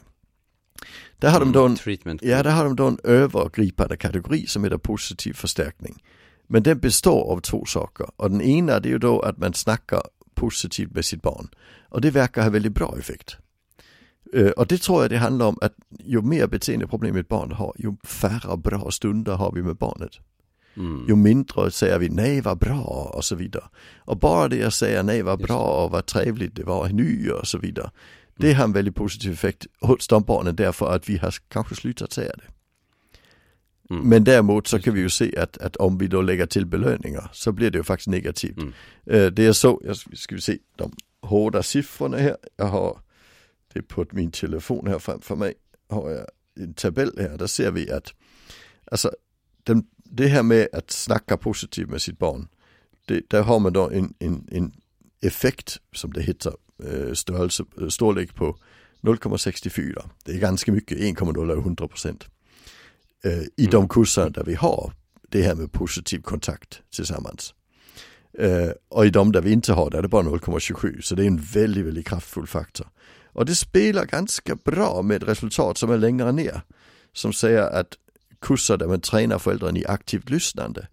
Där 1.19 1.31
har, 1.31 1.41
mm, 1.41 1.53
de 1.53 1.59
då 1.59 1.67
en, 1.67 1.77
treatment. 1.77 2.23
ja, 2.23 2.43
där 2.43 2.51
har 2.51 2.65
de 2.65 2.77
då 2.77 2.87
en 2.87 2.99
övergripande 3.05 3.97
kategori 3.97 4.47
som 4.47 4.65
heter 4.65 4.79
positiv 4.79 5.33
förstärkning. 5.33 6.03
Men 6.47 6.63
den 6.63 6.79
består 6.79 7.33
av 7.33 7.41
två 7.41 7.65
saker 7.65 8.07
och 8.17 8.31
den 8.31 8.41
ena 8.41 8.81
det 8.81 8.89
är 8.89 8.91
ju 8.91 8.99
då 8.99 9.21
att 9.21 9.39
man 9.39 9.55
snackar 9.55 10.03
positivt 10.37 10.95
med 10.95 11.05
sitt 11.05 11.23
barn. 11.23 11.49
Och 11.89 12.01
det 12.01 12.11
verkar 12.11 12.43
ha 12.43 12.51
väldigt 12.51 12.75
bra 12.75 12.97
effekt. 12.99 13.37
Och 14.57 14.67
det 14.67 14.83
tror 14.83 15.03
jag 15.03 15.11
det 15.11 15.19
handlar 15.19 15.47
om 15.47 15.59
att 15.61 15.75
ju 16.05 16.23
mer 16.23 16.47
beteendeproblem 16.47 17.17
ett 17.17 17.29
barn 17.29 17.53
har, 17.53 17.73
ju 17.79 17.97
färre 18.05 18.57
bra 18.57 18.91
stunder 18.91 19.35
har 19.35 19.53
vi 19.53 19.63
med 19.63 19.77
barnet. 19.77 20.11
Mm. 20.77 21.05
Ju 21.09 21.17
mindre 21.17 21.71
säger 21.71 21.99
vi 21.99 22.09
nej 22.09 22.41
vad 22.41 22.59
bra 22.59 23.13
och 23.15 23.25
så 23.25 23.37
vidare. 23.37 23.65
Och 23.99 24.19
bara 24.19 24.49
det 24.49 24.65
att 24.65 24.75
säga 24.75 25.03
nej 25.03 25.23
vad 25.23 25.39
bra 25.39 25.85
och 25.85 25.91
vad 25.91 26.07
trevligt 26.07 26.57
det 26.57 26.65
var 26.65 26.89
nu 26.89 27.31
och 27.31 27.47
så 27.47 27.59
vidare. 27.59 27.91
Det 28.37 28.47
mm. 28.47 28.57
har 28.57 28.65
en 28.65 28.73
väldigt 28.73 28.95
positiv 28.95 29.33
effekt 29.33 29.67
hos 29.81 30.09
de 30.09 30.23
barnen 30.23 30.57
därför 30.57 30.95
att 30.95 31.09
vi 31.09 31.17
har 31.19 31.35
kanske 31.49 31.75
slutat 31.75 32.13
säga 32.13 32.33
det. 32.37 32.56
Mm. 33.91 34.09
Men 34.09 34.25
däremot 34.25 34.67
så 34.67 34.79
kan 34.79 34.95
vi 34.95 35.01
ju 35.01 35.11
se 35.11 35.39
att, 35.39 35.59
att 35.59 35.77
om 35.77 35.99
vi 35.99 36.07
då 36.07 36.23
lägger 36.23 36.47
till 36.47 36.67
belöningar 36.67 37.31
så 37.33 37.53
blir 37.53 37.71
det 37.71 37.79
ju 37.79 37.85
faktiskt 37.85 38.09
negativt. 38.09 38.59
Mm. 38.59 38.73
Uh, 39.11 39.33
det 39.33 39.47
är 39.47 39.53
så, 39.53 39.81
jag 39.85 39.97
ska 39.97 40.39
se 40.39 40.59
de 40.77 40.93
hårda 41.23 41.63
siffrorna 41.63 42.17
här. 42.17 42.37
Jag 42.57 42.67
har 42.67 43.01
det 43.73 43.83
på 43.83 44.07
min 44.11 44.31
telefon 44.31 44.87
här 44.87 44.99
framför 44.99 45.37
mig. 45.37 45.55
Har 45.89 46.11
jag 46.11 46.27
en 46.61 46.75
tabell 46.75 47.13
här, 47.19 47.39
där 47.39 47.47
ser 47.47 47.71
vi 47.71 47.91
att 47.91 48.15
alltså 48.91 49.11
den, 49.63 49.87
det 49.97 50.27
här 50.27 50.43
med 50.43 50.69
att 50.73 50.91
snacka 50.91 51.37
positivt 51.37 51.91
med 51.91 52.03
sitt 52.03 52.19
barn. 52.19 52.49
Det, 53.07 53.31
där 53.31 53.43
har 53.43 53.59
man 53.59 53.73
då 53.73 53.91
en, 53.91 54.15
en, 54.19 54.49
en 54.53 54.73
effekt 55.23 55.81
som 55.93 56.13
det 56.13 56.23
heter, 56.23 56.53
øh, 56.81 57.15
störelse, 57.15 57.65
øh, 57.79 57.91
storlek 57.91 58.35
på 58.35 58.59
0,64. 59.03 60.09
Det 60.27 60.33
är 60.33 60.39
ganska 60.39 60.73
mycket, 60.73 60.99
1,0 60.99 61.53
är 61.53 61.57
100 61.57 61.89
procent 61.89 62.29
eh, 63.27 63.43
I 63.57 63.67
de 63.67 63.89
kurser 63.89 64.31
där 64.31 64.45
vi 64.45 64.55
har 64.55 64.93
det 65.29 65.43
här 65.43 65.55
med 65.55 65.73
positiv 65.73 66.19
kontakt 66.19 66.83
tillsammans. 66.91 67.55
Eh, 68.39 68.71
och 68.89 69.07
i 69.07 69.11
de 69.11 69.33
där 69.33 69.41
vi 69.41 69.53
inte 69.53 69.73
har 69.73 69.91
det 69.91 69.99
är 69.99 70.03
det 70.03 70.09
bara 70.09 70.23
0,27 70.23 71.01
så 71.01 71.15
det 71.15 71.23
är 71.23 71.27
en 71.27 71.37
väldigt, 71.37 71.87
väldigt 71.87 72.09
kraftfull 72.09 72.47
faktor. 72.47 72.87
Och 73.25 73.47
det 73.47 73.55
spelar 73.55 74.05
ganska 74.05 74.57
bra 74.57 75.03
med 75.03 75.23
ett 75.23 75.29
resultat 75.29 75.79
som 75.79 75.91
är 75.91 75.99
längre 75.99 76.33
ner. 76.33 76.61
Som 77.13 77.33
säger 77.33 77.63
att 77.63 77.89
kurser 78.41 78.77
där 78.77 78.87
man 78.87 79.01
tränar 79.01 79.39
föräldrarna 79.39 79.79
i 79.79 79.87
aktivt 79.87 80.31
lyssnande 80.31 80.89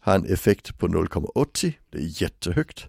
har 0.00 0.14
en 0.14 0.24
effekt 0.24 0.78
på 0.78 0.88
0,80, 0.88 1.72
det 1.90 1.98
är 1.98 2.22
jättehögt. 2.22 2.86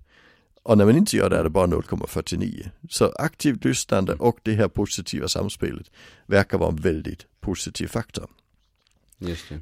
Och 0.63 0.77
när 0.77 0.85
man 0.85 0.97
inte 0.97 1.17
gör 1.17 1.29
det 1.29 1.37
är 1.37 1.43
det 1.43 1.49
bara 1.49 1.67
0,49. 1.67 2.69
Så 2.89 3.11
aktivt 3.15 3.65
lyssnande 3.65 4.13
och 4.13 4.39
det 4.43 4.53
här 4.53 4.67
positiva 4.67 5.27
samspelet 5.27 5.91
verkar 6.25 6.57
vara 6.57 6.69
en 6.69 6.75
väldigt 6.75 7.25
positiv 7.41 7.87
faktor. 7.87 8.27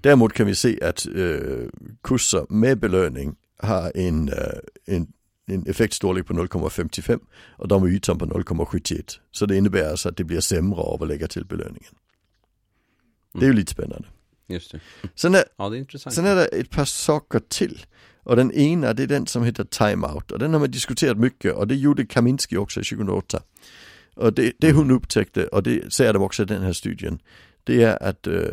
Däremot 0.01 0.33
kan 0.33 0.47
vi 0.47 0.55
se 0.55 0.83
att 0.83 1.07
uh, 1.07 1.69
kurser 2.03 2.45
med 2.49 2.79
belöning 2.79 3.35
har 3.57 3.97
en, 3.97 4.29
uh, 4.29 4.35
en, 4.85 5.07
en 5.47 5.65
effektstorlek 5.67 6.27
på 6.27 6.33
0,55 6.33 7.19
och 7.57 7.67
de 7.67 7.83
är 7.83 7.87
ytan 7.87 8.17
på 8.17 8.25
0,71. 8.25 9.19
Så 9.31 9.45
det 9.45 9.57
innebär 9.57 9.89
alltså 9.89 10.09
att 10.09 10.17
det 10.17 10.23
blir 10.23 10.39
sämre 10.39 10.79
av 10.79 11.03
att 11.03 11.07
lägga 11.07 11.27
till 11.27 11.45
belöningen. 11.45 11.93
Det 13.33 13.39
är 13.39 13.41
ju 13.41 13.47
mm. 13.47 13.57
lite 13.57 13.71
spännande. 13.71 14.07
Just 14.47 14.71
det. 14.71 14.79
Sen 15.15 15.35
är, 15.35 15.43
ja, 15.57 15.69
det 15.69 15.77
är 15.77 15.79
intressant. 15.79 16.15
Sen 16.15 16.25
är 16.25 16.35
det 16.35 16.45
ett 16.45 16.69
par 16.69 16.85
saker 16.85 17.41
till. 17.47 17.85
Och 18.23 18.35
den 18.35 18.51
ena 18.51 18.93
det 18.93 19.03
är 19.03 19.07
den 19.07 19.27
som 19.27 19.43
heter 19.43 19.63
timeout 19.63 20.31
och 20.31 20.39
den 20.39 20.53
har 20.53 20.59
man 20.59 20.71
diskuterat 20.71 21.17
mycket 21.17 21.53
och 21.53 21.67
det 21.67 21.75
gjorde 21.75 22.05
Kaminski 22.05 22.57
också 22.57 22.79
2008. 22.79 23.43
Och 24.15 24.33
det, 24.33 24.53
det 24.59 24.71
hon 24.71 24.91
upptäckte 24.91 25.47
och 25.47 25.63
det 25.63 25.93
säger 25.93 26.13
de 26.13 26.23
också 26.23 26.43
i 26.43 26.45
den 26.45 26.61
här 26.61 26.73
studien. 26.73 27.19
Det 27.63 27.83
är 27.83 28.03
att 28.03 28.27
uh, 28.27 28.49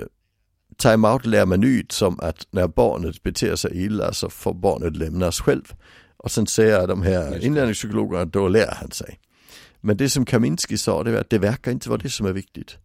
timeout 0.78 1.26
lär 1.26 1.46
man 1.46 1.64
ut 1.64 1.92
som 1.92 2.20
att 2.20 2.46
när 2.50 2.68
barnet 2.68 3.22
beter 3.22 3.56
sig 3.56 3.84
illa 3.84 4.12
så 4.12 4.30
får 4.30 4.54
barnet 4.54 4.96
lämnas 4.96 5.40
själv. 5.40 5.72
Och 6.16 6.30
sen 6.30 6.46
säger 6.46 6.86
de 6.86 7.02
här 7.02 7.44
inlärningspsykologerna 7.44 8.22
att 8.22 8.32
då 8.32 8.48
lär 8.48 8.74
han 8.80 8.90
sig. 8.90 9.20
Men 9.80 9.96
det 9.96 10.10
som 10.10 10.24
Kaminski 10.24 10.78
sa 10.78 11.02
det 11.02 11.12
var 11.12 11.20
att 11.20 11.30
det 11.30 11.38
verkar 11.38 11.72
inte 11.72 11.88
vara 11.88 11.98
det 12.02 12.10
som 12.10 12.26
är 12.26 12.32
viktigt. 12.32 12.76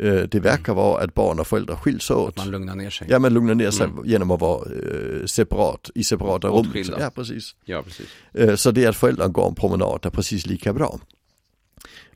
Eh, 0.00 0.14
det 0.14 0.40
verkar 0.40 0.74
vara 0.74 1.04
att 1.04 1.14
barn 1.14 1.40
och 1.40 1.46
föräldrar 1.46 1.76
skiljs 1.76 2.10
åt. 2.10 2.28
Att 2.28 2.36
man 2.36 2.50
lugnar 2.50 2.76
ner 2.76 2.90
sig. 2.90 3.06
Ja, 3.10 3.18
man 3.18 3.34
lugnar 3.34 3.54
ner 3.54 3.70
sig 3.70 3.86
mm. 3.86 4.06
genom 4.06 4.30
att 4.30 4.40
vara 4.40 4.72
eh, 4.72 5.24
separat, 5.26 5.90
i 5.94 6.04
separata 6.04 6.48
rum. 6.48 6.72
Ja, 6.98 7.10
precis. 7.14 7.56
Ja, 7.64 7.82
precis. 7.82 8.06
Eh, 8.34 8.54
så 8.54 8.70
det 8.70 8.86
att 8.86 8.96
föräldrarna 8.96 9.28
går 9.28 9.48
en 9.48 9.54
promenad 9.54 10.06
är 10.06 10.10
precis 10.10 10.46
lika 10.46 10.72
bra. 10.72 10.98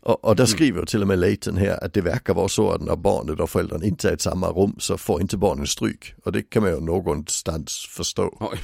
Och, 0.03 0.25
och 0.25 0.37
där 0.37 0.45
mm. 0.45 0.57
skriver 0.57 0.85
till 0.85 1.03
och 1.03 1.09
med 1.09 1.19
Leighton 1.19 1.57
här 1.57 1.85
att 1.85 1.93
det 1.93 2.01
verkar 2.01 2.35
vara 2.35 2.49
så 2.49 2.71
att 2.71 2.81
när 2.81 2.97
barnet 2.97 3.41
och 3.41 3.51
föräldrarna 3.51 3.85
inte 3.85 4.11
är 4.11 4.15
i 4.15 4.19
samma 4.19 4.49
rum 4.49 4.75
så 4.79 4.99
får 4.99 5.21
inte 5.21 5.37
barnen 5.37 5.67
stryk. 5.67 6.15
Och 6.25 6.33
det 6.33 6.43
kan 6.43 6.63
man 6.63 6.73
ju 6.73 6.81
någonstans 6.81 7.87
förstå. 7.91 8.37
Oj. 8.41 8.59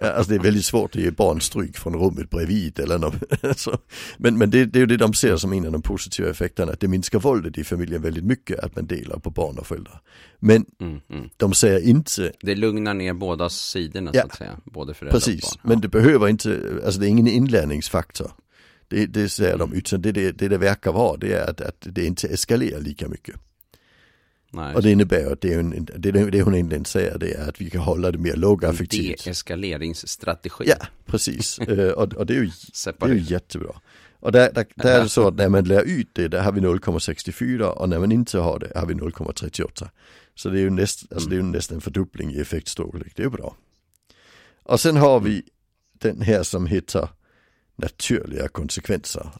Alltså 0.00 0.30
det 0.30 0.34
är 0.34 0.42
väldigt 0.42 0.64
svårt 0.64 0.96
att 0.96 1.02
ge 1.02 1.10
barn 1.10 1.40
stryk 1.40 1.76
från 1.76 1.96
rummet 1.96 2.30
bredvid 2.30 2.80
eller 2.80 2.98
något. 2.98 3.14
men 4.16 4.38
men 4.38 4.50
det, 4.50 4.64
det, 4.64 4.78
är 4.78 4.80
ju 4.80 4.86
det 4.86 4.96
de 4.96 5.14
ser 5.14 5.36
som 5.36 5.52
en 5.52 5.66
av 5.66 5.72
de 5.72 5.82
positiva 5.82 6.30
effekterna, 6.30 6.72
att 6.72 6.80
det 6.80 6.88
minskar 6.88 7.18
våldet 7.18 7.58
i 7.58 7.64
familjen 7.64 8.02
väldigt 8.02 8.24
mycket 8.24 8.58
att 8.58 8.76
man 8.76 8.86
delar 8.86 9.18
på 9.18 9.30
barn 9.30 9.58
och 9.58 9.66
föräldrar. 9.66 10.00
Men 10.38 10.66
mm, 10.80 11.00
mm. 11.10 11.28
de 11.36 11.54
säger 11.54 11.88
inte... 11.88 12.32
Det 12.40 12.54
lugnar 12.54 12.94
ner 12.94 13.14
båda 13.14 13.48
sidorna 13.48 14.10
ja, 14.14 14.20
så 14.20 14.26
att 14.26 14.36
säga, 14.36 14.56
både 14.64 14.94
föräldrar 14.94 15.20
precis, 15.20 15.44
och 15.44 15.50
barn. 15.50 15.60
Ja. 15.62 15.68
men 15.68 15.80
det 15.80 15.88
behöver 15.88 16.28
inte, 16.28 16.80
alltså 16.84 17.00
det 17.00 17.06
är 17.06 17.10
ingen 17.10 17.26
inlärningsfaktor. 17.26 18.30
Det, 18.88 19.06
det 19.06 19.28
säger 19.28 19.58
de, 19.58 19.72
utan 19.72 20.02
det, 20.02 20.12
det, 20.12 20.32
det 20.32 20.48
det 20.48 20.58
verkar 20.58 20.92
vara 20.92 21.16
det 21.16 21.32
är 21.32 21.50
att, 21.50 21.60
att 21.60 21.76
det 21.80 22.04
inte 22.04 22.28
eskalerar 22.28 22.80
lika 22.80 23.08
mycket. 23.08 23.36
Nej. 24.54 24.74
Och 24.74 24.82
det 24.82 24.90
innebär 24.90 25.32
att 25.32 25.40
det, 25.40 25.54
en, 25.54 25.88
det, 25.96 26.10
det 26.10 26.42
hon 26.42 26.54
egentligen 26.54 26.84
säger 26.84 27.18
det 27.18 27.34
är 27.34 27.48
att 27.48 27.60
vi 27.60 27.70
kan 27.70 27.80
hålla 27.80 28.10
det 28.10 28.18
mer 28.18 28.36
lågaffektivt. 28.36 29.24
Deeskaleringsstrategi. 29.24 30.64
Ja, 30.66 30.86
precis. 31.06 31.58
Eh, 31.68 31.88
och, 31.88 32.14
och, 32.14 32.26
det, 32.26 32.34
är 32.34 32.42
ju, 32.42 32.50
det 32.84 33.04
är 33.04 33.08
ju 33.08 33.20
jättebra. 33.20 33.80
Och 34.20 34.32
där, 34.32 34.52
där, 34.52 34.66
där 34.74 34.98
är 34.98 35.02
det 35.02 35.08
så 35.08 35.28
att 35.28 35.34
när 35.34 35.48
man 35.48 35.64
lär 35.64 35.82
ut 35.82 36.08
det, 36.12 36.28
där 36.28 36.42
har 36.42 36.52
vi 36.52 36.60
0,64 36.60 37.62
och 37.62 37.88
när 37.88 37.98
man 37.98 38.12
inte 38.12 38.38
har 38.38 38.58
det 38.58 38.72
har 38.78 38.86
vi 38.86 38.94
0,38. 38.94 39.88
Så 40.34 40.48
det 40.48 40.58
är 40.58 40.62
ju 40.62 40.70
näst, 40.70 41.12
alltså 41.12 41.28
det 41.28 41.34
är 41.34 41.36
ju 41.36 41.42
nästan 41.42 41.74
en 41.74 41.80
fördubbling 41.80 42.32
i 42.32 42.40
effektstorlek, 42.40 43.12
det 43.16 43.22
är 43.22 43.28
bra. 43.28 43.56
Och 44.62 44.80
sen 44.80 44.96
har 44.96 45.20
vi 45.20 45.42
den 45.92 46.20
här 46.20 46.42
som 46.42 46.66
heter 46.66 47.08
naturliga 47.76 48.48
konsekvenser. 48.48 49.30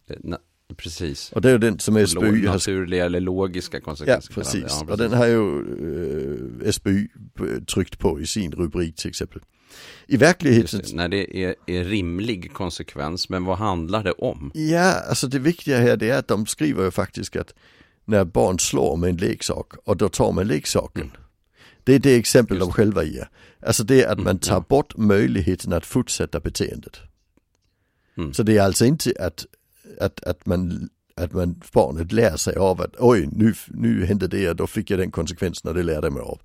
Precis. 0.77 1.33
Och 1.33 1.41
det 1.41 1.51
är 1.51 1.59
den 1.59 1.79
som 1.79 2.07
SBU 2.07 2.47
har... 2.47 2.53
Naturliga 2.53 3.05
eller 3.05 3.21
logiska 3.21 3.81
konsekvenser. 3.81 4.31
Ja, 4.31 4.35
precis. 4.35 4.55
Ja, 4.55 4.69
precis. 4.69 4.91
Och 4.91 4.99
den 4.99 5.13
har 5.13 5.27
ju 5.27 5.61
eh, 6.65 6.73
SBU 6.73 7.09
tryckt 7.75 7.99
på 7.99 8.21
i 8.21 8.27
sin 8.27 8.53
rubrik 8.53 8.97
till 8.97 9.09
exempel. 9.09 9.41
I 10.07 10.17
verkligheten... 10.17 10.81
Det, 10.85 10.95
när 10.95 11.09
det 11.09 11.37
är, 11.45 11.55
är, 11.67 11.85
rimlig 11.85 12.53
konsekvens, 12.53 13.29
men 13.29 13.45
vad 13.45 13.59
handlar 13.59 14.05
det 14.05 14.13
om? 14.13 14.51
Ja, 14.55 14.93
alltså 15.09 15.27
det 15.27 15.39
viktiga 15.39 15.79
här 15.79 15.97
det 15.97 16.11
är 16.11 16.19
att 16.19 16.29
de 16.29 16.47
skriver 16.47 16.85
ju 16.85 16.91
faktiskt 16.91 17.37
att 17.37 17.55
när 18.05 18.25
barn 18.25 18.59
slår 18.59 18.97
med 18.97 19.11
en 19.11 19.17
leksak 19.17 19.73
och 19.85 19.97
då 19.97 20.09
tar 20.09 20.33
man 20.33 20.47
leksaken. 20.47 21.03
Mm. 21.03 21.17
Det 21.85 21.95
är 21.95 21.99
det 21.99 22.15
exempel 22.17 22.57
Just. 22.57 22.69
de 22.69 22.73
själva 22.73 23.05
ger. 23.05 23.29
Alltså 23.67 23.85
det 23.85 24.03
är 24.03 24.07
att 24.07 24.13
mm, 24.13 24.25
man 24.25 24.39
tar 24.39 24.61
bort 24.61 24.97
möjligheten 24.97 25.73
att 25.73 25.87
fortsätta 25.87 26.41
beteendet. 26.41 27.01
Mm. 28.17 28.33
Så 28.33 28.43
det 28.43 28.59
är 28.59 28.63
alltså 28.63 28.85
inte 28.85 29.13
att 29.19 29.47
att, 30.01 30.25
att, 30.25 30.47
man, 30.47 30.89
att 31.15 31.33
man, 31.33 31.63
barnet 31.73 32.13
lär 32.13 32.37
sig 32.37 32.57
av 32.57 32.81
att 32.81 32.95
oj, 32.99 33.29
nu, 33.33 33.55
nu 33.69 34.05
hände 34.05 34.29
det 34.29 34.51
och 34.51 34.57
då 34.57 34.67
fick 34.67 34.91
jag 34.91 34.99
den 34.99 35.11
konsekvensen 35.11 35.69
och 35.69 35.75
det 35.75 35.83
lärde 35.83 36.07
jag 36.07 36.13
mig 36.13 36.23
av. 36.23 36.41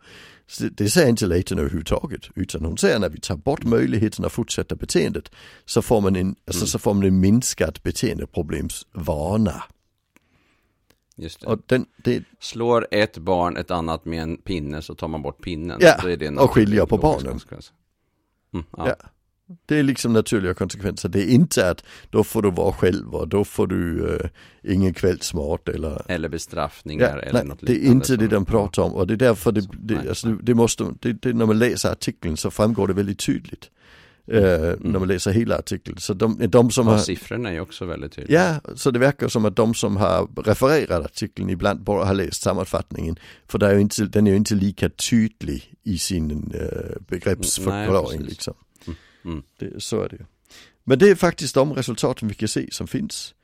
Så 0.48 0.64
det, 0.64 0.70
det 0.70 0.90
säger 0.90 1.10
inte 1.10 1.26
Leighton 1.26 1.60
överhuvudtaget, 1.60 2.22
utan 2.36 2.66
hon 2.66 2.78
säger 2.78 3.00
när 3.00 3.10
vi 3.10 3.20
tar 3.20 3.36
bort 3.36 3.64
möjligheten 3.64 4.26
att 4.26 4.32
fortsätta 4.32 4.76
beteendet 4.76 5.32
så 5.66 5.82
får 5.82 6.02
man 6.02 6.16
en, 6.16 6.36
alltså, 6.46 6.62
mm. 6.62 6.68
så 6.68 6.80
får 6.80 6.94
man 6.94 7.04
en 7.04 7.20
minskad 7.20 7.80
beteendeproblemsvana. 7.84 9.64
Just 11.16 11.42
det. 11.42 11.48
Och 11.48 11.60
den, 11.66 11.86
det... 11.98 12.24
Slår 12.40 12.88
ett 12.92 13.18
barn 13.18 13.58
ett 13.58 13.72
annat 13.72 14.06
med 14.06 14.24
en 14.24 14.38
pinne 14.38 14.82
så 14.82 14.96
tar 14.96 15.08
man 15.08 15.22
bort 15.22 15.42
pinnen. 15.42 15.80
Ja, 15.82 16.44
och 16.44 16.52
skiljer 16.52 16.86
på 16.86 16.98
barnen. 16.98 17.40
Mm, 18.54 18.66
ja. 18.78 18.88
ja. 18.88 18.96
Det 19.66 19.76
är 19.76 19.84
liksom 19.84 20.14
naturliga 20.14 20.54
konsekvenser. 20.54 21.10
Det 21.10 21.24
är 21.24 21.28
inte 21.28 21.70
att 21.70 21.84
då 22.10 22.24
får 22.24 22.42
du 22.42 22.52
vara 22.52 22.74
själv 22.74 23.16
och 23.16 23.28
då 23.28 23.44
får 23.44 23.68
du 23.68 24.02
uh, 24.02 24.30
ingen 24.64 24.94
kvällsmat 24.94 25.70
eller 25.70 26.12
Eller 26.12 26.30
bestraffningar 26.30 27.18
ja, 27.18 27.22
eller 27.22 27.40
nej, 27.40 27.48
något 27.48 27.60
Det 27.62 27.86
är 27.86 27.92
inte 27.92 28.16
det 28.16 28.28
de 28.28 28.46
pratar 28.46 28.84
om 28.84 28.94
och 28.94 29.08
det 29.08 29.14
är 29.14 29.18
därför 29.18 29.52
det, 29.52 29.68
det, 29.74 30.10
alltså, 30.10 30.28
det 30.28 30.54
måste, 30.54 30.94
det, 31.00 31.14
det, 31.14 31.34
när 31.34 31.46
man 31.46 31.60
läser 31.60 31.92
artikeln 31.92 32.38
så 32.38 32.52
framgår 32.52 32.88
det 32.88 32.94
väldigt 32.94 33.20
tydligt. 33.20 33.70
Uh, 34.34 34.44
mm. 34.44 34.78
När 34.80 35.00
man 35.00 35.08
läser 35.08 35.32
hela 35.32 35.58
artikeln. 35.58 35.98
Så 35.98 36.14
de, 36.14 36.48
de 36.50 36.72
som 36.72 36.88
och 36.88 36.94
har, 36.94 37.00
siffrorna 37.00 37.52
är 37.52 37.60
också 37.60 37.86
väldigt 37.86 38.12
tydliga. 38.12 38.60
Ja, 38.66 38.74
så 38.76 38.92
det 38.92 39.00
verkar 39.00 39.28
som 39.28 39.46
att 39.46 39.56
de 39.56 39.74
som 39.74 39.98
har 39.98 40.28
refererat 40.46 41.06
artikeln 41.06 41.50
ibland 41.50 41.84
bara 41.84 42.06
har 42.06 42.14
läst 42.14 42.42
sammanfattningen. 42.42 43.20
För 43.48 43.64
är 43.64 43.78
inte, 43.78 44.06
den 44.06 44.28
är 44.28 44.32
ju 44.32 44.38
inte 44.38 44.56
lika 44.56 44.90
tydlig 44.90 45.74
i 45.84 45.98
sin 45.98 46.32
uh, 46.32 47.02
begreppsförklaring. 47.08 48.20
Nej, 48.20 48.30
liksom. 48.30 48.54
Mm. 49.26 49.44
Det, 49.60 49.84
så 49.84 50.02
är 50.02 50.10
det 50.10 50.16
ju. 50.16 50.26
Men 50.84 51.00
det 51.00 51.10
är 51.10 51.16
faktiskt 51.16 51.56
de 51.56 51.74
resultaten 51.74 52.28
vi 52.28 52.34
kan 52.34 52.48
se 52.48 52.68
som 52.72 52.88
finns. 52.88 53.36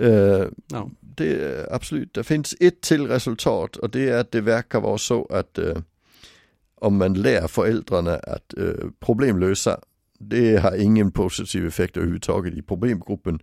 Uh, 0.00 0.46
no. 0.72 0.90
Det 1.00 1.66
absolut, 1.70 2.14
det 2.14 2.24
finns 2.24 2.54
ett 2.60 2.80
till 2.80 3.06
resultat 3.06 3.76
och 3.76 3.90
det 3.90 4.08
är 4.08 4.18
att 4.18 4.30
det 4.30 4.40
verkar 4.40 4.80
vara 4.80 4.98
så 4.98 5.26
att 5.26 5.58
uh, 5.58 5.78
om 6.74 6.96
man 6.96 7.14
lär 7.14 7.48
föräldrarna 7.48 8.16
att 8.16 8.54
uh, 8.58 8.90
problemlösa, 9.00 9.80
det 10.18 10.56
har 10.56 10.76
ingen 10.76 11.10
positiv 11.10 11.66
effekt 11.66 11.96
överhuvudtaget 11.96 12.54
i 12.54 12.62
problemgruppen. 12.62 13.42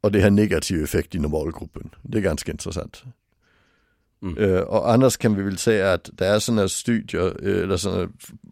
och 0.00 0.12
det 0.12 0.20
har 0.20 0.30
negativ 0.30 0.84
effekt 0.84 1.14
i 1.14 1.18
normalgruppen. 1.18 1.90
Det 2.02 2.18
är 2.18 2.22
ganska 2.22 2.52
intressant. 2.52 3.02
Mm. 4.24 4.38
Uh, 4.38 4.60
och 4.60 4.92
annars 4.92 5.16
kan 5.16 5.36
vi 5.36 5.42
väl 5.42 5.58
säga 5.58 5.92
att 5.92 6.10
det 6.12 6.26
är 6.26 6.38
sådana 6.38 6.68
studier, 6.68 7.46
eller 7.46 7.76
sådana 7.76 8.08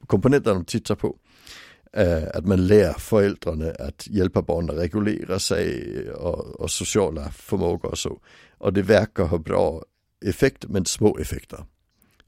komponenter 0.07 0.55
de 0.55 0.64
tittar 0.64 0.95
på. 0.95 1.17
Uh, 1.99 2.29
att 2.35 2.47
man 2.47 2.67
lär 2.67 2.93
föräldrarna 2.93 3.71
att 3.71 4.07
hjälpa 4.07 4.43
barnen 4.43 4.71
att 4.71 4.83
reglera 4.83 5.38
sig 5.38 6.11
och, 6.11 6.61
och, 6.61 6.71
sociala 6.71 7.31
förmågor 7.31 7.91
och 7.91 7.99
så. 7.99 8.21
Och 8.59 8.73
det 8.73 8.83
verkar 8.83 9.25
ha 9.25 9.38
bra 9.38 9.83
effekt 10.25 10.64
men 10.69 10.85
små 10.85 11.19
effekter 11.19 11.64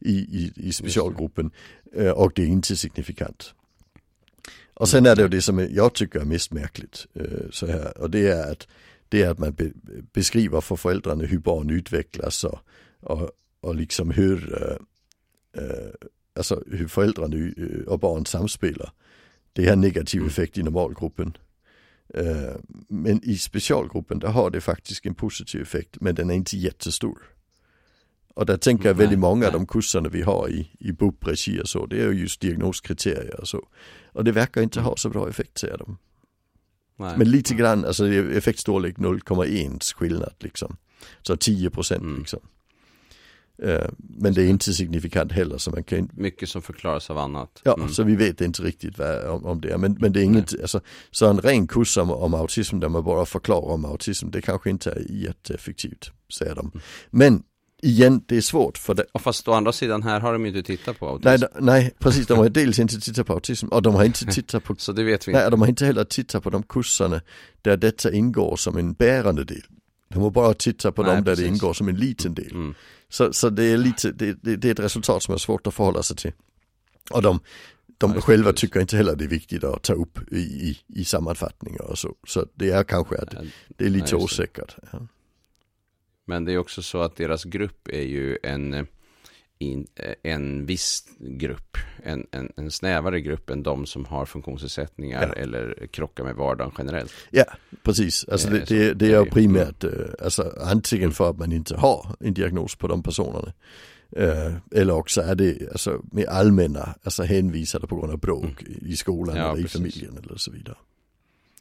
i, 0.00 0.12
i, 0.12 0.52
i 0.56 0.72
specialgruppen 0.72 1.50
uh, 1.98 2.10
och 2.10 2.32
det 2.34 2.42
är 2.42 2.46
inte 2.46 2.76
signifikant. 2.76 3.54
Och 4.74 4.88
sen 4.88 5.06
är 5.06 5.16
det 5.16 5.22
ju 5.22 5.28
det 5.28 5.42
som 5.42 5.68
jag 5.70 5.94
tycker 5.94 6.20
är 6.20 6.24
mest 6.24 6.52
märkligt 6.52 7.06
så 7.50 7.66
här 7.66 7.98
och 7.98 8.10
det 8.10 8.28
är 8.28 8.52
att 8.52 8.68
det 9.08 9.22
är 9.22 9.30
att 9.30 9.38
man 9.38 9.52
be, 9.52 9.70
beskriver 10.12 10.60
för 10.60 10.76
föräldrarna 10.76 11.24
hur 11.24 11.38
barn 11.38 11.70
utvecklas 11.70 12.44
och 12.44 12.58
och, 13.04 13.30
och 13.60 13.74
liksom 13.74 14.10
hur, 14.10 14.58
äh, 15.52 15.62
alltså 16.36 16.62
hur 16.66 16.88
föräldrarna 16.88 17.36
eh, 17.36 17.86
och 17.86 17.98
barn 17.98 18.26
samspelar. 18.26 18.92
Det 19.52 19.68
har 19.68 19.76
negativ 19.76 20.18
mm. 20.18 20.28
effekt 20.28 20.58
i 20.58 20.62
normalgruppen. 20.62 21.36
Äh, 22.14 22.54
men 22.88 23.24
i 23.24 23.36
specialgruppen 23.36 24.18
där 24.18 24.28
har 24.28 24.50
det 24.50 24.60
faktiskt 24.60 25.06
en 25.06 25.14
positiv 25.14 25.62
effekt 25.62 25.96
men 26.00 26.14
den 26.14 26.30
är 26.30 26.34
inte 26.34 26.56
jättestor. 26.56 27.18
Och 28.34 28.46
där 28.46 28.56
tänker 28.56 28.88
jag 28.88 28.94
väldigt 28.94 29.18
många 29.18 29.46
av 29.46 29.52
de 29.52 29.66
kurserna 29.66 30.08
vi 30.08 30.22
har 30.22 30.48
i, 30.48 30.70
i 30.78 30.92
BUP-regi 30.92 31.60
och 31.62 31.68
så, 31.68 31.86
det 31.86 32.02
är 32.02 32.12
ju 32.12 32.20
just 32.20 32.40
diagnoskriterier 32.40 33.40
och 33.40 33.48
så. 33.48 33.68
Och 34.12 34.24
det 34.24 34.32
verkar 34.32 34.62
inte 34.62 34.80
ha 34.80 34.96
så 34.96 35.08
bra 35.08 35.28
effekt 35.28 35.58
säger 35.58 35.78
de. 35.78 35.98
Nej. 36.96 37.18
Men 37.18 37.30
lite 37.30 37.54
grann, 37.54 37.84
alltså 37.84 38.08
effektstorlek 38.08 38.96
0,1 38.96 39.94
skillnad 39.94 40.34
liksom. 40.38 40.76
Så 41.22 41.36
10 41.36 41.70
procent 41.70 42.02
mm. 42.02 42.18
liksom. 42.18 42.40
Eh, 43.62 43.88
men 43.98 44.34
det 44.34 44.42
är 44.42 44.46
inte 44.46 44.72
signifikant 44.72 45.32
heller 45.32 45.58
så 45.58 45.70
man 45.70 45.84
kan 45.84 46.08
Mycket 46.12 46.48
som 46.48 46.62
förklaras 46.62 47.10
av 47.10 47.18
annat. 47.18 47.60
Ja, 47.64 47.74
mm. 47.74 47.88
så 47.88 48.02
vi 48.02 48.16
vet 48.16 48.40
inte 48.40 48.62
riktigt 48.62 48.98
vad, 48.98 49.24
om, 49.24 49.44
om 49.44 49.60
det 49.60 49.70
är. 49.70 49.78
Men, 49.78 49.96
men 50.00 50.12
det 50.12 50.20
är 50.20 50.24
inget, 50.24 50.60
alltså, 50.60 50.80
så 51.10 51.26
en 51.26 51.40
ren 51.40 51.66
kurs 51.66 51.96
om, 51.96 52.10
om 52.10 52.34
autism 52.34 52.80
där 52.80 52.88
man 52.88 53.04
bara 53.04 53.26
förklarar 53.26 53.68
om 53.68 53.84
autism, 53.84 54.30
det 54.30 54.42
kanske 54.42 54.70
inte 54.70 54.90
är 54.90 55.06
jätteeffektivt, 55.10 56.10
säger 56.32 56.54
de. 56.54 56.70
Mm. 56.74 56.80
Men 57.10 57.42
igen, 57.82 58.22
det 58.26 58.36
är 58.36 58.40
svårt 58.40 58.78
för 58.78 58.94
det. 58.94 59.04
Och 59.12 59.20
fast 59.20 59.48
å 59.48 59.52
andra 59.52 59.72
sidan 59.72 60.02
här 60.02 60.20
har 60.20 60.32
de 60.32 60.46
ju 60.46 60.48
inte 60.48 60.62
tittat 60.62 60.98
på 60.98 61.08
autism. 61.08 61.28
Nej, 61.28 61.48
nej 61.60 61.94
precis, 61.98 62.26
de 62.26 62.38
har 62.38 62.48
dels 62.48 62.78
inte 62.78 63.00
tittat 63.00 63.26
på 63.26 63.32
autism 63.32 63.68
och 63.68 63.82
de 63.82 63.94
har 63.94 64.04
inte 64.04 64.26
tittat 64.32 64.64
på 64.64 64.74
Så 64.78 64.92
det 64.92 65.04
vet 65.04 65.28
vi 65.28 65.32
inte. 65.32 65.40
Nej, 65.40 65.50
de 65.50 65.60
har 65.60 65.68
inte 65.68 65.86
heller 65.86 66.04
tittat 66.04 66.42
på 66.42 66.50
de 66.50 66.62
kurserna 66.62 67.20
där 67.62 67.76
detta 67.76 68.12
ingår 68.12 68.56
som 68.56 68.76
en 68.76 68.92
bärande 68.92 69.44
del. 69.44 69.62
De 70.08 70.22
har 70.22 70.30
bara 70.30 70.54
tittat 70.54 70.94
på 70.94 71.02
nej, 71.02 71.14
dem 71.14 71.24
där 71.24 71.32
precis. 71.32 71.44
det 71.44 71.48
ingår 71.48 71.72
som 71.72 71.88
en 71.88 71.96
liten 71.96 72.34
del. 72.34 72.50
Mm. 72.50 72.74
Så, 73.14 73.32
så 73.32 73.50
det 73.50 73.64
är 73.64 73.76
lite, 73.76 74.12
det, 74.12 74.32
det, 74.42 74.56
det, 74.56 74.68
är 74.68 74.72
ett 74.72 74.80
resultat 74.80 75.22
som 75.22 75.34
är 75.34 75.38
svårt 75.38 75.66
att 75.66 75.74
förhålla 75.74 76.02
sig 76.02 76.16
till. 76.16 76.32
Och 77.10 77.22
de, 77.22 77.40
de 77.98 78.12
ja, 78.14 78.20
själva 78.20 78.50
precis. 78.50 78.60
tycker 78.60 78.80
inte 78.80 78.96
heller 78.96 79.16
det 79.16 79.24
är 79.24 79.28
viktigt 79.28 79.64
att 79.64 79.82
ta 79.82 79.92
upp 79.92 80.32
i, 80.32 80.36
i, 80.38 80.78
i 80.86 81.04
sammanfattningar 81.04 81.82
och 81.82 81.98
så. 81.98 82.14
Så 82.26 82.46
det 82.54 82.70
är 82.70 82.84
kanske 82.84 83.16
att 83.16 83.34
det 83.68 83.84
är 83.84 83.90
lite 83.90 84.16
osäkert. 84.16 84.76
Ja. 84.92 85.06
Men 86.24 86.44
det 86.44 86.52
är 86.52 86.58
också 86.58 86.82
så 86.82 86.98
att 87.00 87.16
deras 87.16 87.44
grupp 87.44 87.88
är 87.88 88.02
ju 88.02 88.38
en 88.42 88.86
in, 89.58 89.86
eh, 89.94 90.14
en 90.22 90.66
viss 90.66 91.04
grupp, 91.18 91.76
en, 92.02 92.26
en, 92.30 92.52
en, 92.56 92.70
snävare 92.70 93.20
grupp 93.20 93.50
än 93.50 93.62
de 93.62 93.86
som 93.86 94.04
har 94.04 94.26
funktionsnedsättningar 94.26 95.34
ja. 95.36 95.42
eller 95.42 95.86
krockar 95.90 96.24
med 96.24 96.34
vardagen 96.34 96.72
generellt. 96.78 97.12
Ja, 97.30 97.44
precis. 97.82 98.24
Alltså 98.28 98.50
det, 98.50 98.64
det, 98.68 98.94
det 98.94 99.12
är 99.12 99.24
primärt 99.24 99.84
alltså, 100.22 100.54
antingen 100.60 101.12
för 101.12 101.30
att 101.30 101.38
man 101.38 101.52
inte 101.52 101.76
har 101.76 102.16
en 102.20 102.34
diagnos 102.34 102.76
på 102.76 102.88
de 102.88 103.02
personerna. 103.02 103.52
Eller 104.70 104.94
också 104.94 105.20
är 105.20 105.34
det 105.34 105.68
alltså, 105.72 106.02
med 106.12 106.28
allmänna, 106.28 106.94
alltså 107.02 107.22
hänvisade 107.22 107.86
på 107.86 107.96
grund 107.96 108.12
av 108.12 108.18
bråk 108.18 108.62
mm. 108.62 108.78
i 108.86 108.96
skolan 108.96 109.36
ja, 109.36 109.42
eller 109.42 109.62
precis. 109.62 109.74
i 109.74 109.78
familjen 109.78 110.18
eller 110.18 110.36
så 110.36 110.50
vidare. 110.50 110.76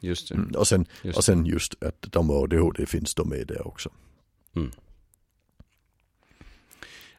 Just 0.00 0.28
det. 0.28 0.34
Mm. 0.34 0.50
Och, 0.50 0.68
sen, 0.68 0.86
just 1.02 1.18
och 1.18 1.24
sen 1.24 1.46
just 1.46 1.84
att 1.84 2.06
de 2.10 2.30
har 2.30 2.44
ADHD 2.44 2.86
finns 2.86 3.14
de 3.14 3.28
med 3.28 3.46
där 3.46 3.66
också. 3.66 3.90
Mm. 4.56 4.70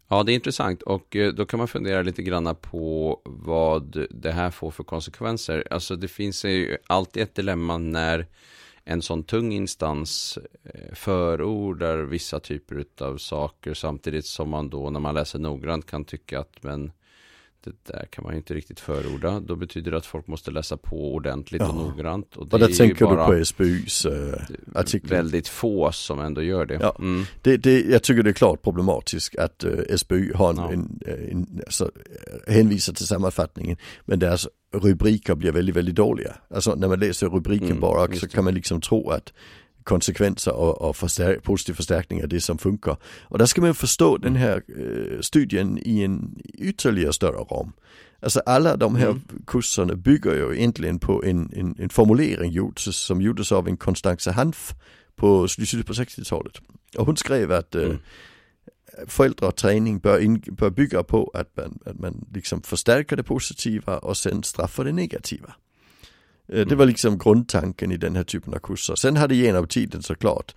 Ja, 0.08 0.24
det 0.24 0.32
är 0.32 0.36
intressant 0.36 0.82
och 0.82 1.16
eh, 1.16 1.34
då 1.34 1.46
kan 1.46 1.58
man 1.58 1.68
fundera 1.68 2.02
lite 2.02 2.24
grann 2.24 2.56
på 2.56 3.22
vad 3.26 4.08
det 4.10 4.32
här 4.32 4.52
får 4.52 4.72
för 4.72 4.84
konsekvenser. 4.84 5.68
Alltså 5.72 5.96
det 5.96 6.08
finns 6.08 6.46
ju 6.46 6.78
alltid 6.88 7.24
ett 7.24 7.36
dilemma 7.36 7.78
när 7.78 8.28
en 8.84 9.02
sån 9.02 9.24
tung 9.24 9.54
instans 9.54 10.40
eh, 10.64 10.94
förordar 10.94 11.98
vissa 11.98 12.40
typer 12.40 12.86
av 13.02 13.18
saker 13.18 13.74
samtidigt 13.74 14.26
som 14.26 14.50
man 14.50 14.70
då 14.70 14.90
när 14.90 15.00
man 15.00 15.16
läser 15.16 15.40
noggrant 15.40 15.86
kan 15.86 16.06
tycka 16.06 16.40
att 16.40 16.64
men 16.64 16.92
det 17.66 17.94
där 17.94 18.06
kan 18.10 18.24
man 18.24 18.34
ju 18.34 18.38
inte 18.38 18.54
riktigt 18.54 18.80
förorda. 18.80 19.40
Då 19.40 19.56
betyder 19.56 19.92
det 19.92 19.98
att 19.98 20.06
folk 20.06 20.28
måste 20.28 20.52
läsa 20.52 20.78
på 20.78 21.14
ordentligt 21.14 21.62
ja. 21.62 21.70
och 21.70 21.76
noggrant. 21.76 22.36
Och 22.36 22.48
det 22.48 22.54
och 22.54 22.60
där 22.60 22.68
tänker 22.68 23.06
du 23.06 23.16
på 23.16 23.46
SBUs 23.46 24.06
äh, 24.06 24.34
artikel. 24.76 25.10
Väldigt 25.10 25.48
få 25.48 25.92
som 25.92 26.20
ändå 26.20 26.42
gör 26.42 26.66
det. 26.66 26.78
Ja. 26.82 26.96
Mm. 27.00 27.26
det, 27.42 27.58
det 27.58 27.82
jag 27.82 28.04
tycker 28.04 28.24
det 28.24 28.30
är 28.30 28.34
klart 28.34 28.62
problematiskt 28.62 29.36
att 29.36 29.64
eh, 29.64 29.98
SBU 29.98 30.34
har 30.34 30.50
en, 30.50 30.58
ja. 30.58 30.72
en, 30.72 31.00
en 31.32 31.62
alltså, 31.66 31.92
hänvisar 32.48 32.94
till 32.94 33.08
sammanfattningen. 33.08 33.78
Men 34.06 34.20
deras 34.20 34.48
rubriker 34.74 35.36
blir 35.36 35.52
väldigt, 35.52 35.76
väldigt 35.76 35.96
dåliga. 35.96 36.36
Alltså 36.50 36.76
när 36.76 36.88
man 36.88 37.00
läser 37.00 37.28
rubriken 37.28 37.68
mm, 37.68 37.80
bara 37.80 38.16
så 38.16 38.28
kan 38.28 38.44
man 38.44 38.54
liksom 38.54 38.82
tro 38.82 39.10
att 39.10 39.34
konsekvenser 39.86 40.54
och, 40.54 40.82
och 40.82 40.96
förstär 40.96 41.40
positiv 41.44 41.74
förstärkning 41.74 42.24
av 42.24 42.30
det 42.30 42.42
som 42.42 42.58
funkar. 42.58 42.98
Och 43.24 43.38
där 43.38 43.46
ska 43.46 43.62
man 43.62 43.76
förstå 43.76 44.18
den 44.18 44.36
här 44.36 44.62
eh, 44.68 45.22
studien 45.22 45.80
i 45.86 46.04
en 46.04 46.42
ytterligare 46.54 47.14
större 47.14 47.38
ram. 47.38 47.72
Alltså 48.20 48.42
alla 48.46 48.78
de 48.78 48.96
här 48.96 49.10
mm. 49.10 49.22
kurserna 49.48 49.96
bygger 49.96 50.34
ju 50.34 50.58
egentligen 50.58 51.00
på 51.00 51.24
en, 51.24 51.52
en, 51.54 51.76
en 51.80 51.90
formulering 51.90 52.52
gjord, 52.52 52.80
som 52.80 53.22
gjordes 53.22 53.52
av 53.52 53.68
en 53.68 53.78
Constanze 53.78 54.32
Hanf 54.32 54.74
på 55.16 55.48
slutet 55.48 55.86
på 55.88 55.94
60-talet. 55.94 56.58
Och 56.98 57.06
hon 57.06 57.18
skrev 57.18 57.52
att 57.52 57.76
eh, 57.76 57.84
mm. 57.84 57.98
föräldraträning 59.08 60.00
bör, 60.00 60.20
in, 60.20 60.44
bör 60.48 60.70
bygga 60.70 61.04
på 61.04 61.32
att 61.34 61.58
man, 61.58 61.80
att 61.86 62.00
man 62.00 62.26
liksom 62.34 62.62
förstärker 62.62 63.16
det 63.16 63.24
positiva 63.24 63.98
och 63.98 64.18
sen 64.18 64.44
straffar 64.44 64.84
det 64.84 64.92
negativa. 64.92 65.56
Mm. 66.50 66.68
Det 66.68 66.76
var 66.76 66.86
liksom 66.86 67.18
grundtanken 67.18 67.92
i 67.92 67.98
den 67.98 68.16
här 68.16 68.24
typen 68.24 68.54
av 68.54 68.60
kurser. 68.60 68.96
Sen 68.96 69.18
hade 69.18 69.36
genom 69.36 69.68
tiden 69.68 70.04
såklart 70.04 70.56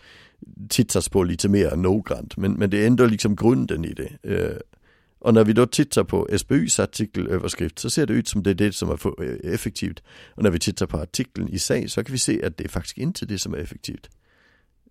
tittats 0.68 1.08
på 1.08 1.22
lite 1.22 1.48
mer 1.48 1.76
noggrant 1.76 2.36
men, 2.36 2.52
men 2.52 2.70
det 2.70 2.82
är 2.82 2.86
ändå 2.86 3.06
liksom 3.06 3.36
grunden 3.36 3.84
i 3.84 3.92
det. 3.92 4.18
Och 5.20 5.34
när 5.34 5.44
vi 5.44 5.52
då 5.52 5.66
tittar 5.66 6.04
på 6.04 6.28
SBUs 6.38 6.80
artikelöverskrift 6.80 7.78
så 7.78 7.90
ser 7.90 8.06
det 8.06 8.12
ut 8.12 8.28
som 8.28 8.42
det 8.42 8.50
är 8.50 8.54
det 8.54 8.72
som 8.72 8.90
är 8.90 9.22
eh, 9.24 9.54
effektivt. 9.54 10.02
Och 10.34 10.42
när 10.42 10.50
vi 10.50 10.58
tittar 10.58 10.86
på 10.86 10.98
artikeln 10.98 11.48
i 11.48 11.58
sig 11.58 11.88
så 11.88 12.04
kan 12.04 12.12
vi 12.12 12.18
se 12.18 12.44
att 12.44 12.56
det 12.56 12.64
är 12.64 12.68
faktiskt 12.68 12.98
inte 12.98 13.26
det 13.26 13.38
som 13.38 13.54
är 13.54 13.58
effektivt. 13.58 14.10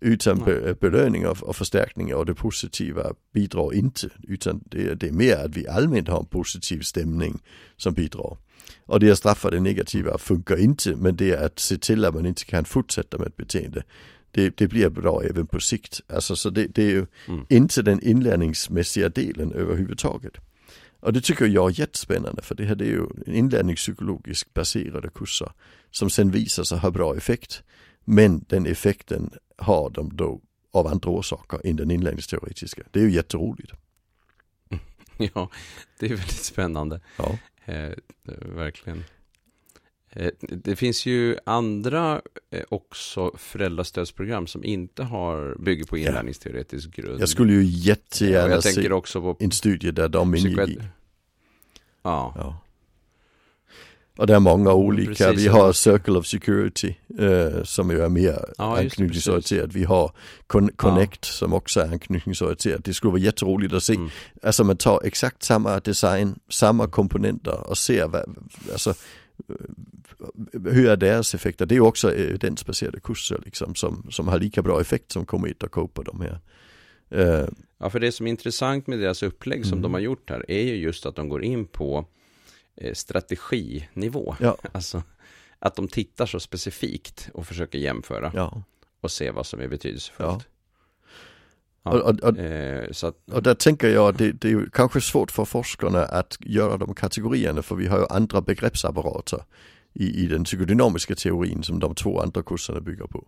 Utan 0.00 0.44
be, 0.44 0.74
belöning 0.80 1.26
och, 1.26 1.42
och 1.42 1.56
förstärkning 1.56 2.14
och 2.14 2.26
det 2.26 2.34
positiva 2.34 3.12
bidrar 3.32 3.74
inte. 3.74 4.10
Utan 4.22 4.62
det, 4.66 4.94
det 4.94 5.08
är 5.08 5.12
mer 5.12 5.36
att 5.36 5.56
vi 5.56 5.68
allmänt 5.68 6.08
har 6.08 6.18
en 6.18 6.26
positiv 6.26 6.80
stämning 6.80 7.42
som 7.76 7.94
bidrar. 7.94 8.36
Och 8.88 9.00
det 9.00 9.10
att 9.10 9.18
straffa 9.18 9.50
det 9.50 9.60
negativa 9.60 10.18
funkar 10.18 10.56
inte, 10.56 10.96
men 10.96 11.16
det 11.16 11.30
är 11.30 11.46
att 11.46 11.58
se 11.58 11.78
till 11.78 12.04
att 12.04 12.14
man 12.14 12.26
inte 12.26 12.44
kan 12.44 12.64
fortsätta 12.64 13.18
med 13.18 13.26
ett 13.26 13.36
beteende. 13.36 13.82
Det, 14.30 14.56
det 14.56 14.68
blir 14.68 14.88
bra 14.88 15.22
även 15.22 15.46
på 15.46 15.60
sikt. 15.60 16.00
Alltså, 16.08 16.36
så 16.36 16.50
det, 16.50 16.66
det 16.66 16.82
är 16.82 16.90
ju 16.90 17.06
mm. 17.28 17.46
inte 17.48 17.82
den 17.82 18.02
inlärningsmässiga 18.02 19.08
delen 19.08 19.52
överhuvudtaget. 19.52 20.32
Och 21.00 21.12
det 21.12 21.20
tycker 21.20 21.46
jag 21.46 21.70
är 21.70 21.80
jättespännande 21.80 22.42
för 22.42 22.54
det 22.54 22.64
här 22.64 22.74
det 22.74 22.84
är 22.84 22.88
ju 22.88 23.06
inlärningspsykologiskt 23.26 24.54
baserade 24.54 25.08
kurser 25.08 25.52
som 25.90 26.10
sen 26.10 26.30
visar 26.30 26.64
sig 26.64 26.78
ha 26.78 26.90
bra 26.90 27.16
effekt. 27.16 27.62
Men 28.04 28.44
den 28.48 28.66
effekten 28.66 29.30
har 29.56 29.90
de 29.90 30.16
då 30.16 30.40
av 30.72 30.86
andra 30.86 31.10
orsaker 31.10 31.60
än 31.64 31.76
den 31.76 31.90
inlärningsteoretiska. 31.90 32.82
Det 32.90 33.00
är 33.00 33.04
ju 33.04 33.10
jätteroligt. 33.10 33.72
Ja, 35.34 35.50
det 35.98 36.06
är 36.06 36.10
väldigt 36.10 36.44
spännande. 36.44 37.00
Ja. 37.16 37.38
Eh, 37.68 37.92
verkligen. 38.54 39.04
Eh, 40.10 40.30
det 40.40 40.76
finns 40.76 41.06
ju 41.06 41.36
andra 41.44 42.22
eh, 42.50 42.62
också 42.68 43.32
föräldrastödsprogram 43.36 44.46
som 44.46 44.64
inte 44.64 45.02
har, 45.02 45.56
bygger 45.58 45.84
på 45.84 45.98
inlärningsteoretisk 45.98 46.90
grund. 46.90 47.20
Jag 47.20 47.28
skulle 47.28 47.52
ju 47.52 47.62
jättegärna 47.62 48.54
ja, 48.54 48.62
se 48.62 48.90
också 48.90 49.20
på 49.20 49.36
en 49.40 49.50
studie 49.50 49.90
där 49.90 50.08
de 50.08 50.34
ingick. 50.34 50.78
Ja. 52.02 52.34
ja. 52.36 52.60
Och 54.18 54.26
det 54.26 54.34
är 54.34 54.40
många 54.40 54.72
olika, 54.72 55.24
Precis, 55.24 55.44
vi 55.44 55.48
har 55.48 55.72
Circle 55.72 56.18
of 56.18 56.26
Security 56.26 56.94
eh, 57.18 57.62
som 57.62 57.90
ju 57.90 58.00
är 58.00 58.08
mer 58.08 58.44
ja, 58.58 58.78
anknytningsorienterat. 58.78 59.72
Vi 59.72 59.84
har 59.84 60.12
Con 60.46 60.68
Connect 60.76 61.20
ja. 61.22 61.32
som 61.32 61.52
också 61.52 61.80
är 61.80 61.88
anknytningsorienterat. 61.88 62.84
Det 62.84 62.94
skulle 62.94 63.10
vara 63.10 63.20
jätteroligt 63.20 63.74
att 63.74 63.82
se. 63.82 63.94
Mm. 63.94 64.08
Alltså 64.42 64.64
man 64.64 64.76
tar 64.76 65.00
exakt 65.04 65.42
samma 65.42 65.80
design, 65.80 66.38
samma 66.48 66.88
komponenter 66.88 67.70
och 67.70 67.78
ser 67.78 68.08
vad, 68.08 68.36
alltså 68.72 68.94
hur 70.52 70.88
är 70.88 70.96
deras 70.96 71.34
effekter? 71.34 71.66
Det 71.66 71.74
är 71.74 71.76
ju 71.76 71.82
också 71.82 72.14
evidensbaserade 72.14 73.00
kurser 73.00 73.40
liksom 73.44 73.74
som, 73.74 74.06
som 74.10 74.28
har 74.28 74.38
lika 74.38 74.62
bra 74.62 74.80
effekt 74.80 75.12
som 75.12 75.26
Comet 75.26 75.62
och 75.62 75.70
Cope 75.70 76.02
de 76.02 76.20
här. 76.20 76.38
Uh, 77.14 77.48
ja, 77.78 77.90
för 77.90 78.00
det 78.00 78.12
som 78.12 78.26
är 78.26 78.30
intressant 78.30 78.86
med 78.86 78.98
deras 78.98 79.22
upplägg 79.22 79.64
som 79.64 79.72
mm. 79.72 79.82
de 79.82 79.92
har 79.92 80.00
gjort 80.00 80.30
här 80.30 80.50
är 80.50 80.62
ju 80.62 80.76
just 80.76 81.06
att 81.06 81.16
de 81.16 81.28
går 81.28 81.44
in 81.44 81.66
på 81.66 82.06
Eh, 82.08 82.17
strateginivå. 82.94 84.36
Ja. 84.40 84.56
Alltså 84.72 85.02
att 85.58 85.76
de 85.76 85.88
tittar 85.88 86.26
så 86.26 86.40
specifikt 86.40 87.30
och 87.34 87.46
försöker 87.46 87.78
jämföra 87.78 88.32
ja. 88.34 88.62
och 89.00 89.10
se 89.10 89.30
vad 89.30 89.46
som 89.46 89.60
är 89.60 89.68
betydelsefullt. 89.68 90.46
Ja. 91.82 91.90
Och, 91.90 92.00
och, 92.00 92.20
och, 92.20 92.38
eh, 92.38 92.88
att, 93.02 93.32
och, 93.32 93.42
där 93.42 93.54
tänker 93.54 93.88
jag 93.88 94.08
att 94.08 94.18
det, 94.18 94.32
det, 94.32 94.50
är 94.50 94.68
kanske 94.72 95.00
svårt 95.00 95.30
för 95.30 95.44
forskarna 95.44 96.04
att 96.04 96.36
göra 96.40 96.76
de 96.76 96.94
kategorierna 96.94 97.62
för 97.62 97.76
vi 97.76 97.86
har 97.86 97.98
ju 97.98 98.06
andra 98.10 98.40
begreppsapparater 98.40 99.44
i, 99.92 100.24
i 100.24 100.26
den 100.26 100.44
psykodynamiska 100.44 101.14
teorin 101.14 101.62
som 101.62 101.78
de 101.78 101.94
två 101.94 102.20
andra 102.20 102.42
kurserna 102.42 102.80
bygger 102.80 103.06
på. 103.06 103.24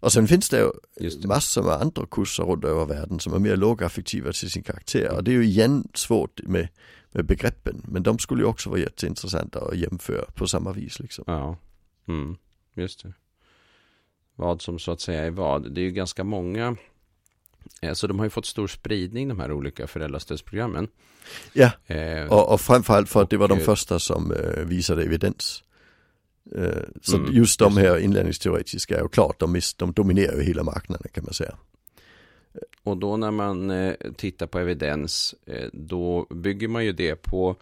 Och 0.00 0.12
sen 0.12 0.28
finns 0.28 0.48
det 0.48 0.58
ju 0.58 0.70
det. 1.08 1.28
massor 1.28 1.62
med 1.62 1.72
andra 1.72 2.06
kurser 2.10 2.42
runt 2.44 2.64
över 2.64 2.86
världen 2.86 3.20
som 3.20 3.34
är 3.34 3.38
mer 3.38 3.56
lågaffektiva 3.56 4.32
till 4.32 4.50
sin 4.50 4.62
karaktär. 4.62 5.16
Och 5.16 5.24
det 5.24 5.30
är 5.30 5.34
ju 5.34 5.44
igen 5.44 5.88
svårt 5.94 6.40
med 6.42 6.68
med 7.12 7.24
begreppen. 7.24 7.82
Men 7.88 8.02
de 8.02 8.18
skulle 8.18 8.42
ju 8.42 8.48
också 8.48 8.70
vara 8.70 8.80
jätteintressanta 8.80 9.60
att 9.60 9.76
jämföra 9.76 10.24
på 10.34 10.46
samma 10.46 10.72
vis 10.72 11.00
liksom. 11.00 11.24
Ja, 11.26 11.56
mm, 12.08 12.36
just 12.74 13.02
det. 13.02 13.12
Vad 14.34 14.62
som 14.62 14.78
så 14.78 14.92
att 14.92 15.00
säga 15.00 15.24
är 15.24 15.30
vad. 15.30 15.72
Det 15.72 15.80
är 15.80 15.84
ju 15.84 15.90
ganska 15.90 16.24
många 16.24 16.76
Alltså 17.82 18.06
de 18.06 18.18
har 18.18 18.26
ju 18.26 18.30
fått 18.30 18.46
stor 18.46 18.66
spridning 18.66 19.28
de 19.28 19.40
här 19.40 19.52
olika 19.52 19.86
föräldrastödsprogrammen. 19.86 20.88
Ja, 21.52 21.70
eh, 21.86 22.32
och, 22.32 22.52
och 22.52 22.60
framförallt 22.60 23.08
för 23.08 23.22
att 23.22 23.30
det 23.30 23.36
var 23.36 23.48
de 23.48 23.60
första 23.60 23.98
som 23.98 24.32
eh, 24.32 24.64
visade 24.64 25.02
evidens. 25.04 25.62
Eh, 26.56 26.82
så 27.02 27.16
mm, 27.16 27.32
just 27.32 27.58
de 27.58 27.76
här 27.76 27.98
inlärningsteoretiska 27.98 28.96
är 28.96 29.02
ju 29.02 29.08
klart, 29.08 29.40
de, 29.40 29.60
de 29.76 29.92
dominerar 29.92 30.36
ju 30.36 30.42
hela 30.42 30.62
marknaden 30.62 31.08
kan 31.12 31.24
man 31.24 31.34
säga. 31.34 31.56
Och 32.86 32.96
då 32.96 33.16
när 33.16 33.30
man 33.30 33.70
eh, 33.70 33.94
tittar 34.16 34.46
på 34.46 34.58
evidens, 34.58 35.34
eh, 35.46 35.68
då 35.72 36.26
bygger 36.30 36.68
man 36.68 36.84
ju 36.84 36.92
det 36.92 37.16
på 37.16 37.56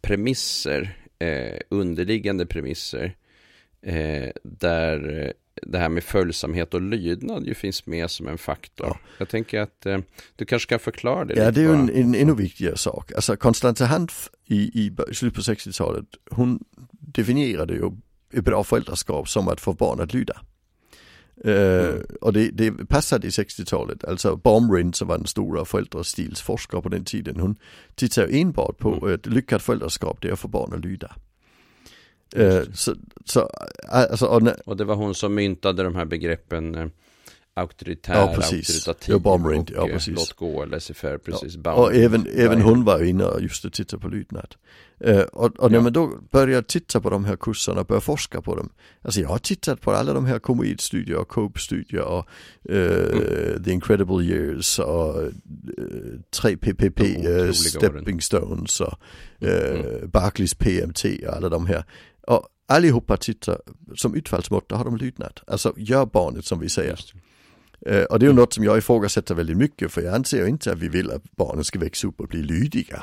premisser, 0.00 0.98
eh, 1.18 1.60
underliggande 1.68 2.46
premisser, 2.46 3.16
där 4.42 5.32
det 5.62 5.78
här 5.78 5.88
med 5.88 6.04
följsamhet 6.04 6.74
och 6.74 6.80
lydnad 6.80 7.46
ju 7.46 7.54
finns 7.54 7.86
med 7.86 8.10
som 8.10 8.28
en 8.28 8.38
faktor. 8.38 8.86
Ja. 8.86 8.98
Jag 9.18 9.28
tänker 9.28 9.60
att 9.60 9.86
eh, 9.86 9.98
du 10.36 10.44
kanske 10.44 10.68
kan 10.68 10.78
förklara 10.78 11.24
det 11.24 11.34
Ja, 11.34 11.50
det 11.50 11.60
är 11.60 11.64
ju 11.64 11.72
en, 11.72 11.90
en 11.90 12.14
ännu 12.14 12.34
viktigare 12.34 12.76
sak. 12.76 13.12
Alltså 13.12 13.36
Konstanze 13.36 13.84
Hanf 13.84 14.30
i, 14.44 14.56
i 14.56 14.96
slutet 15.12 15.34
på 15.34 15.52
60-talet, 15.52 16.06
hon 16.30 16.64
definierade 16.90 17.74
ju 17.74 17.90
ett 18.32 18.44
bra 18.44 18.64
föräldraskap 18.64 19.28
som 19.28 19.48
att 19.48 19.60
få 19.60 19.72
barn 19.72 20.00
att 20.00 20.14
lyda. 20.14 20.40
Mm. 21.44 22.06
och 22.20 22.32
det, 22.32 22.50
det 22.50 22.72
passade 22.88 23.26
i 23.26 23.30
60-talet, 23.30 24.04
alltså 24.04 24.36
Baumrind 24.36 24.94
som 24.94 25.08
var 25.08 25.18
den 25.18 25.26
stora 25.26 25.64
föräldrastilsforskaren 25.64 26.82
på 26.82 26.88
den 26.88 27.04
tiden, 27.04 27.40
hon 27.40 27.56
tittade 27.94 28.32
enbart 28.32 28.78
på 28.78 28.92
mm. 28.92 29.14
ett 29.14 29.26
lyckat 29.26 29.62
föräldraskap, 29.62 30.18
det 30.20 30.28
är 30.28 30.32
att 30.32 30.38
få 30.38 30.48
barn 30.48 30.72
att 30.74 30.84
lyda. 30.84 31.16
Uh, 32.38 32.62
så, 32.72 32.94
så, 33.24 33.50
alltså, 33.88 34.26
och, 34.26 34.42
och, 34.64 34.76
det 34.76 34.84
var 34.84 34.94
hon 34.94 35.14
som 35.14 35.34
myntade 35.34 35.82
de 35.82 35.94
här 35.94 36.04
begreppen 36.04 36.90
auktoritär, 37.56 38.14
Ja, 38.14 38.32
precis. 38.36 38.68
auktoritativ 38.68 39.12
Ja, 39.14 39.18
Baumrind, 39.18 39.70
och 39.70 39.76
ja, 39.76 39.88
eh, 39.88 39.92
precis. 39.94 40.14
låt 40.16 40.32
gå, 40.32 40.64
laissez-faire, 40.64 41.18
precis. 41.18 41.58
Ja, 41.64 41.72
och 41.74 41.94
även, 41.94 42.26
även 42.34 42.60
hon 42.60 42.84
var 42.84 43.02
inne 43.04 43.24
och 43.24 43.42
just 43.42 43.72
tittade 43.72 44.02
på 44.02 44.08
lydnad. 44.08 44.54
Eh, 45.00 45.20
och, 45.20 45.56
och 45.60 45.70
när 45.70 45.78
Ja. 45.78 45.82
man 45.82 45.92
då 45.92 46.12
börjar 46.30 46.62
titta 46.62 47.00
på 47.00 47.10
de 47.10 47.24
här 47.24 47.36
kurserna 47.36 47.84
börjar 47.84 48.00
forska 48.00 48.42
på 48.42 48.56
dem. 48.56 48.68
Alltså 49.02 49.20
jag 49.20 49.28
har 49.28 49.38
tittat 49.38 49.80
på 49.80 49.92
alla 49.92 50.12
de 50.12 50.26
här 50.26 50.38
komedstudier 50.38 51.16
och 51.16 51.28
Cope-studier 51.28 52.02
och 52.02 52.26
eh, 52.74 53.62
The 53.64 53.72
Incredible 53.72 54.24
Years 54.24 54.78
och 54.78 55.22
eh, 55.22 55.28
3PPP, 56.42 56.96
De 56.96 57.10
otroliga 57.16 57.30
eh, 57.38 57.44
åren. 57.44 57.54
Stepping 57.54 58.20
Stones 58.20 58.80
och 58.80 58.94
eh, 59.40 59.80
Mm. 59.80 60.10
Barclays 60.10 60.54
PMT 60.54 61.04
och 61.28 61.36
alla 61.36 61.48
de 61.48 61.66
här. 61.66 61.84
Och 62.26 62.48
allihopa 62.68 63.16
tittar 63.16 63.60
som 63.96 64.14
utfallsmått, 64.14 64.68
då 64.68 64.76
har 64.76 64.84
de 64.84 64.96
lydnad. 64.96 65.40
Alltså 65.46 65.74
gör 65.76 66.06
barnet 66.06 66.44
som 66.44 66.60
vi 66.60 66.68
säger. 66.68 67.00
Eh, 67.86 68.02
Och 68.02 68.18
det 68.18 68.26
är 68.26 68.28
ju 68.28 68.34
något 68.36 68.52
som 68.52 68.64
jag 68.64 68.78
ifrågasätter 68.78 69.34
väldigt 69.34 69.56
mycket 69.56 69.92
för 69.92 70.02
jag 70.02 70.14
anser 70.14 70.46
inte 70.46 70.72
att 70.72 70.78
vi 70.78 70.88
vill 70.88 71.10
att 71.10 71.22
barnen 71.36 71.64
ska 71.64 71.78
växa 71.78 72.08
upp 72.08 72.20
och 72.20 72.28
bli 72.28 72.42
lydiga. 72.42 73.02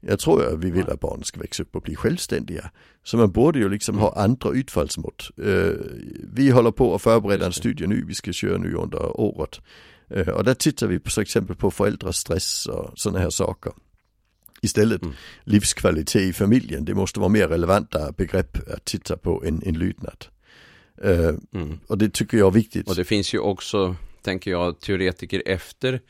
Jag 0.00 0.18
tror 0.18 0.46
att 0.54 0.58
vi 0.64 0.70
vill 0.70 0.88
att 0.90 1.00
barnen 1.00 1.24
ska 1.24 1.40
växa 1.40 1.62
upp 1.62 1.76
och 1.76 1.82
bli 1.82 1.96
självständiga. 1.96 2.70
Så 3.04 3.16
man 3.16 3.32
borde 3.32 3.58
ju 3.58 3.68
liksom 3.68 3.98
ha 3.98 4.14
andra 4.16 4.50
utfallsmått. 4.50 5.30
Eh, 5.44 5.70
Vi 6.34 6.50
håller 6.50 6.70
på 6.70 6.94
att 6.94 7.02
förbereda 7.02 7.46
en 7.46 7.52
studie 7.52 7.86
nu, 7.86 8.04
vi 8.06 8.14
ska 8.14 8.32
köra 8.32 8.58
nu 8.58 8.74
under 8.74 9.20
året. 9.20 9.60
Eh, 10.10 10.28
Och 10.28 10.44
där 10.44 10.54
tittar 10.54 10.86
vi 10.86 10.98
på, 10.98 11.10
till 11.10 11.22
exempel 11.22 11.56
på 11.56 11.70
föräldrastress 11.70 12.66
och 12.66 12.98
sådana 12.98 13.18
här 13.18 13.30
saker. 13.30 13.72
Istället 14.62 15.02
Mm. 15.02 15.14
livskvalitet 15.44 16.22
i 16.22 16.32
familjen, 16.32 16.84
det 16.84 16.94
måste 16.94 17.20
vara 17.20 17.28
mer 17.28 17.48
relevanta 17.48 18.12
begrepp 18.12 18.70
att 18.74 18.84
titta 18.84 19.16
på 19.16 19.44
än, 19.44 19.62
än 19.66 19.78
lydnad. 19.78 20.24
Mm. 21.02 21.78
Och 21.86 21.98
det 21.98 22.12
tycker 22.12 22.38
jag 22.38 22.46
är 22.46 22.50
viktigt. 22.50 22.88
Och 22.88 22.94
det 22.96 23.04
finns 23.04 23.34
ju 23.34 23.38
också, 23.38 23.96
tänker 24.26 24.50
jag, 24.50 24.80
teoretiker 24.80 25.42
efter 25.46 26.00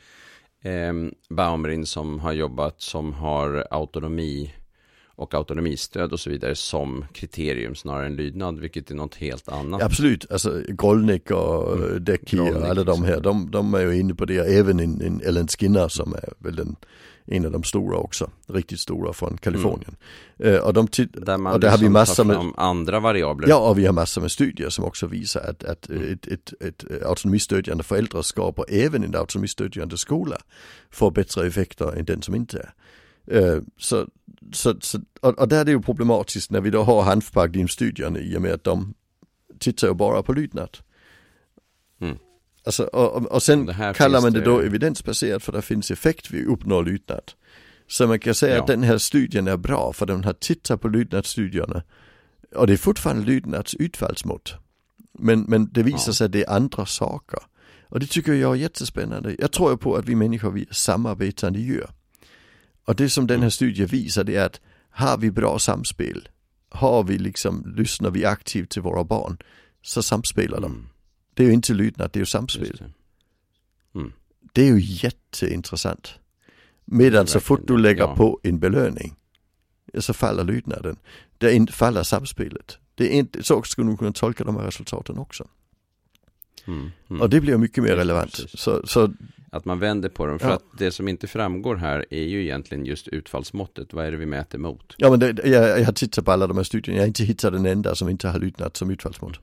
eh, 0.61 0.93
Baumrind 1.29 1.87
som 1.87 2.19
har 2.19 2.33
jobbat, 2.33 2.81
som 2.81 3.13
har 3.13 3.67
autonomi 3.71 4.53
och 5.17 5.33
autonomistöd 5.33 6.13
och 6.13 6.19
så 6.19 6.29
vidare 6.29 6.55
som 6.55 7.05
kriterium 7.13 7.75
snarare 7.75 8.05
än 8.05 8.15
lydnad, 8.15 8.59
vilket 8.59 8.91
är 8.91 8.95
något 8.95 9.15
helt 9.15 9.49
annat. 9.49 9.81
Absolut, 9.83 10.31
alltså 10.31 10.61
Golnick 10.69 11.31
och 11.31 11.73
Mm. 11.73 11.89
mm. 11.89 12.03
Golnick, 12.31 12.55
och 12.55 12.69
alla 12.69 12.83
de 12.83 13.03
här, 13.03 13.19
de, 13.21 13.51
de 13.51 13.73
är 13.73 13.79
ju 13.81 13.99
inne 13.99 14.15
på 14.15 14.25
det. 14.25 14.37
Även 14.37 14.79
en, 14.79 15.01
en 15.01 15.21
Ellen 15.21 15.47
Skinner 15.47 15.87
som 15.87 16.13
är 16.13 16.33
väl 16.37 16.55
den, 16.55 16.75
en 17.25 17.45
av 17.45 17.51
de 17.51 17.63
stora 17.63 17.97
också, 17.97 18.29
riktigt 18.47 18.79
stora 18.79 19.13
från 19.13 19.37
Kalifornien. 19.37 19.95
Eh, 20.39 20.55
och 20.55 20.73
de 20.73 20.87
Där 21.13 21.37
man 21.37 21.53
och 21.53 21.59
där 21.59 21.69
har 21.69 21.77
vi 21.77 21.81
liksom 21.81 21.93
massor 21.93 22.23
med- 22.23 22.53
andra 22.57 22.99
variabler. 22.99 23.47
Ja, 23.49 23.69
och 23.69 23.77
vi 23.79 23.85
har 23.85 23.93
massor 23.93 24.21
med 24.21 24.31
studier 24.31 24.69
som 24.69 24.85
också 24.85 25.07
visar 25.07 25.41
att, 25.41 25.63
att 25.63 25.89
Mm. 25.89 26.13
ett, 26.13 26.27
ett, 26.27 26.53
ett 26.61 26.83
autonomistödjande 27.05 27.83
föräldraskap 27.83 28.59
och 28.59 28.65
även 28.71 29.03
en 29.03 29.15
autonomistödjande 29.15 29.97
skola 29.97 30.37
får 30.91 31.11
bättre 31.11 31.47
effekter 31.47 31.97
än 31.99 32.05
den 32.05 32.21
som 32.21 32.35
inte 32.35 32.57
är. 32.57 32.73
Eh, 33.31 33.57
Så, 33.77 34.07
så, 34.53 34.75
så, 34.81 34.99
och, 35.21 35.39
och 35.39 35.47
där 35.47 35.59
är 35.61 35.65
det 35.65 35.71
ju 35.71 35.81
problematiskt 35.81 36.51
när 36.51 36.61
vi 36.61 36.69
då 36.69 36.83
har 36.83 37.03
Hanfpagdim-studierna 37.03 38.19
i 38.19 38.37
och 38.37 38.41
med 38.41 38.53
att 38.53 38.63
de 38.63 38.93
tittar 39.59 39.87
ju 39.87 39.93
bara 39.93 40.23
på 40.23 40.33
lydnad. 40.33 40.77
Mm. 42.01 42.17
Alltså, 42.65 42.83
och, 42.83 43.31
och- 43.31 43.43
sen 43.43 43.73
kallar 43.95 44.21
man 44.21 44.33
det 44.33 44.39
det- 44.39 44.45
då 44.45 44.59
evidensbaserat 44.59 45.43
för 45.43 45.51
det 45.51 45.61
finns 45.61 45.91
effekt 45.91 46.31
vid 46.31 46.45
uppnår 46.47 46.83
lydnad. 46.83 47.31
Så 47.87 48.07
man 48.07 48.19
kan 48.19 48.35
säga 48.35 48.55
Ja. 48.55 48.61
att 48.61 48.67
den 48.67 48.83
här 48.83 48.97
studien 48.97 49.47
är 49.47 49.57
bra 49.57 49.93
för 49.93 50.05
den 50.05 50.23
har 50.23 50.33
tittat 50.33 50.81
på 50.81 50.87
lydnadsstudierna 50.87 51.83
och 52.55 52.67
det 52.67 52.73
är 52.73 52.77
fortfarande 52.77 53.25
lydnads 53.25 53.73
utfallsmått. 53.75 54.53
Men, 55.19 55.41
men 55.41 55.69
det 55.71 55.83
visar 55.83 56.09
Ja. 56.09 56.13
sig 56.13 56.25
att 56.25 56.31
det 56.31 56.43
är 56.43 56.49
andra 56.55 56.85
saker. 56.85 57.39
Och 57.89 57.99
det 57.99 58.05
tycker 58.05 58.33
jag 58.33 58.51
är 58.51 58.55
jättespännande. 58.55 59.35
Jag 59.39 59.51
tror 59.51 59.71
ju 59.71 59.77
på 59.77 59.95
att 59.95 60.05
vi 60.05 60.15
människor, 60.15 60.51
vi 60.51 60.61
är 60.61 60.73
samarbetande 60.73 61.59
djur. 61.59 61.87
Och 62.87 62.95
det 62.95 63.09
som 63.09 63.27
den 63.27 63.41
här 63.41 63.49
studien 63.49 63.87
visar 63.87 64.23
det 64.23 64.35
är 64.35 64.45
att 64.45 64.61
har 64.89 65.17
vi 65.17 65.31
bra 65.31 65.59
samspel, 65.59 66.29
har 66.69 67.03
vi 67.03 67.17
liksom, 67.17 67.73
lyssnar 67.77 68.11
vi 68.11 68.25
aktivt 68.25 68.69
till 68.69 68.81
våra 68.81 69.03
barn, 69.03 69.37
så 69.81 70.03
samspelar 70.03 70.61
de. 70.61 70.71
Mm, 70.71 70.87
Det 71.33 71.43
är 71.43 71.47
ju 71.47 71.53
inte 71.53 71.73
lydnad, 71.73 72.09
det 72.13 72.17
är 72.17 72.21
ju 72.21 72.25
samspel. 72.25 72.77
det. 72.77 73.99
Mm. 73.99 74.13
Det 74.53 74.61
är 74.61 74.73
ju 74.73 74.79
jätteintressant. 74.81 76.19
Medan 76.85 77.27
så 77.27 77.39
fort 77.39 77.67
du 77.67 77.77
lägger 77.77 78.01
ja. 78.01 78.15
på 78.15 78.39
en 78.43 78.59
belöning 78.59 79.15
så 79.99 80.13
faller 80.13 80.43
lydnaden. 80.43 80.97
Det 81.37 81.53
in, 81.53 81.67
faller 81.67 82.03
samspelet. 82.03 82.77
Det 82.95 83.05
är 83.05 83.19
inte, 83.19 83.43
så 83.43 83.63
skulle 83.63 83.91
du 83.91 83.97
kunna 83.97 84.13
tolka 84.13 84.43
de 84.43 84.55
här 84.55 84.63
resultaten 84.63 85.17
också. 85.17 85.47
Mm. 86.67 86.91
Mm. 87.09 87.21
Och 87.21 87.29
det 87.29 87.41
blir 87.41 87.57
mycket 87.57 87.83
mer 87.83 87.95
relevant. 87.95 88.35
Så, 88.53 88.87
så 88.87 89.13
Att 89.51 89.65
man 89.65 89.79
vänder 89.79 90.09
på 90.09 90.25
dem. 90.25 90.39
För 90.39 90.47
Ja. 90.47 90.53
att 90.53 90.63
det 90.77 90.91
som 90.91 91.07
inte 91.07 91.27
framgår 91.27 91.75
här 91.75 92.05
är 92.09 92.23
ju 92.23 92.41
egentligen 92.43 92.85
just 92.85 93.07
utfallsmåttet. 93.07 93.93
Vad 93.93 94.05
är 94.05 94.11
det 94.11 94.17
vi 94.17 94.25
mäter 94.25 94.57
mot? 94.57 94.93
ja 94.97 95.09
men 95.09 95.19
det, 95.19 95.45
jag, 95.45 95.79
jag 95.79 95.85
har 95.85 95.93
tittat 95.93 96.25
på 96.25 96.31
alla 96.31 96.47
de 96.47 96.57
här 96.57 96.63
studierna, 96.63 96.97
jag 96.97 97.03
har 97.03 97.07
inte 97.07 97.23
hittat 97.23 97.53
en 97.53 97.65
enda 97.65 97.95
som 97.95 98.09
inte 98.09 98.27
har 98.27 98.39
lydnad 98.39 98.77
som 98.77 98.89
utfallsmått. 98.91 99.39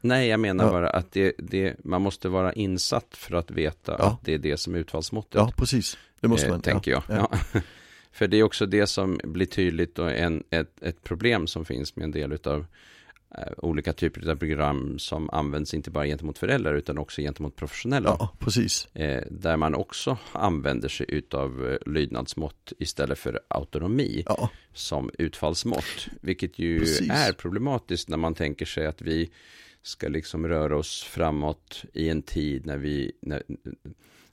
Nej, 0.00 0.28
jag 0.28 0.40
menar 0.40 0.64
Ja. 0.64 0.70
bara 0.70 0.90
att 0.90 1.12
det, 1.12 1.32
det, 1.38 1.76
man 1.84 2.02
måste 2.02 2.28
vara 2.28 2.52
insatt 2.52 3.06
för 3.10 3.34
att 3.36 3.50
veta 3.50 3.96
Ja. 3.98 4.04
att 4.04 4.24
det 4.24 4.34
är 4.34 4.38
det 4.38 4.56
som 4.56 4.74
är 4.74 4.78
utfallsmåttet. 4.78 5.34
Ja 5.34 5.52
precis, 5.56 5.98
det 6.20 6.28
måste 6.28 6.46
eh, 6.46 6.52
man. 6.52 6.60
tänker 6.60 6.90
ja. 6.90 7.02
jag. 7.08 7.28
Ja. 7.52 7.60
för 8.12 8.26
det 8.28 8.36
är 8.36 8.42
också 8.42 8.66
det 8.66 8.86
som 8.86 9.20
blir 9.24 9.46
tydligt 9.46 9.98
och 9.98 10.12
en, 10.12 10.42
ett, 10.50 10.82
ett 10.82 11.04
problem 11.04 11.46
som 11.46 11.64
finns 11.64 11.96
med 11.96 12.04
en 12.04 12.10
del 12.10 12.32
utav 12.32 12.58
eh, 12.60 12.66
olika 13.56 13.92
typer 13.92 14.30
av 14.30 14.36
program 14.36 14.98
som 14.98 15.30
används 15.30 15.74
inte 15.74 15.90
bara 15.90 16.06
gentemot 16.06 16.38
föräldrar 16.38 16.74
utan 16.74 16.98
också 16.98 17.20
gentemot 17.20 17.56
professionella. 17.56 18.16
Ja, 18.18 18.36
precis. 18.38 18.88
Eh, 18.94 19.22
där 19.30 19.56
man 19.56 19.74
också 19.74 20.18
använder 20.32 20.88
sig 20.88 21.06
utav 21.08 21.68
eh, 21.70 21.92
lydnadsmått 21.92 22.72
istället 22.78 23.18
för 23.18 23.40
autonomi 23.48 24.22
Ja, 24.26 24.50
som 24.72 25.10
utfallsmått. 25.18 26.08
Vilket 26.20 26.58
ju 26.58 26.78
Precis. 26.78 27.10
är 27.10 27.32
problematiskt 27.32 28.08
när 28.08 28.16
man 28.16 28.34
tänker 28.34 28.66
sig 28.66 28.86
att 28.86 29.02
vi 29.02 29.30
ska 29.82 30.08
liksom 30.08 30.48
röra 30.48 30.76
oss 30.76 31.02
framåt 31.02 31.84
i 31.92 32.08
en 32.08 32.22
tid 32.22 32.66
när 32.66 32.76
vi, 32.78 33.12
när, 33.22 33.42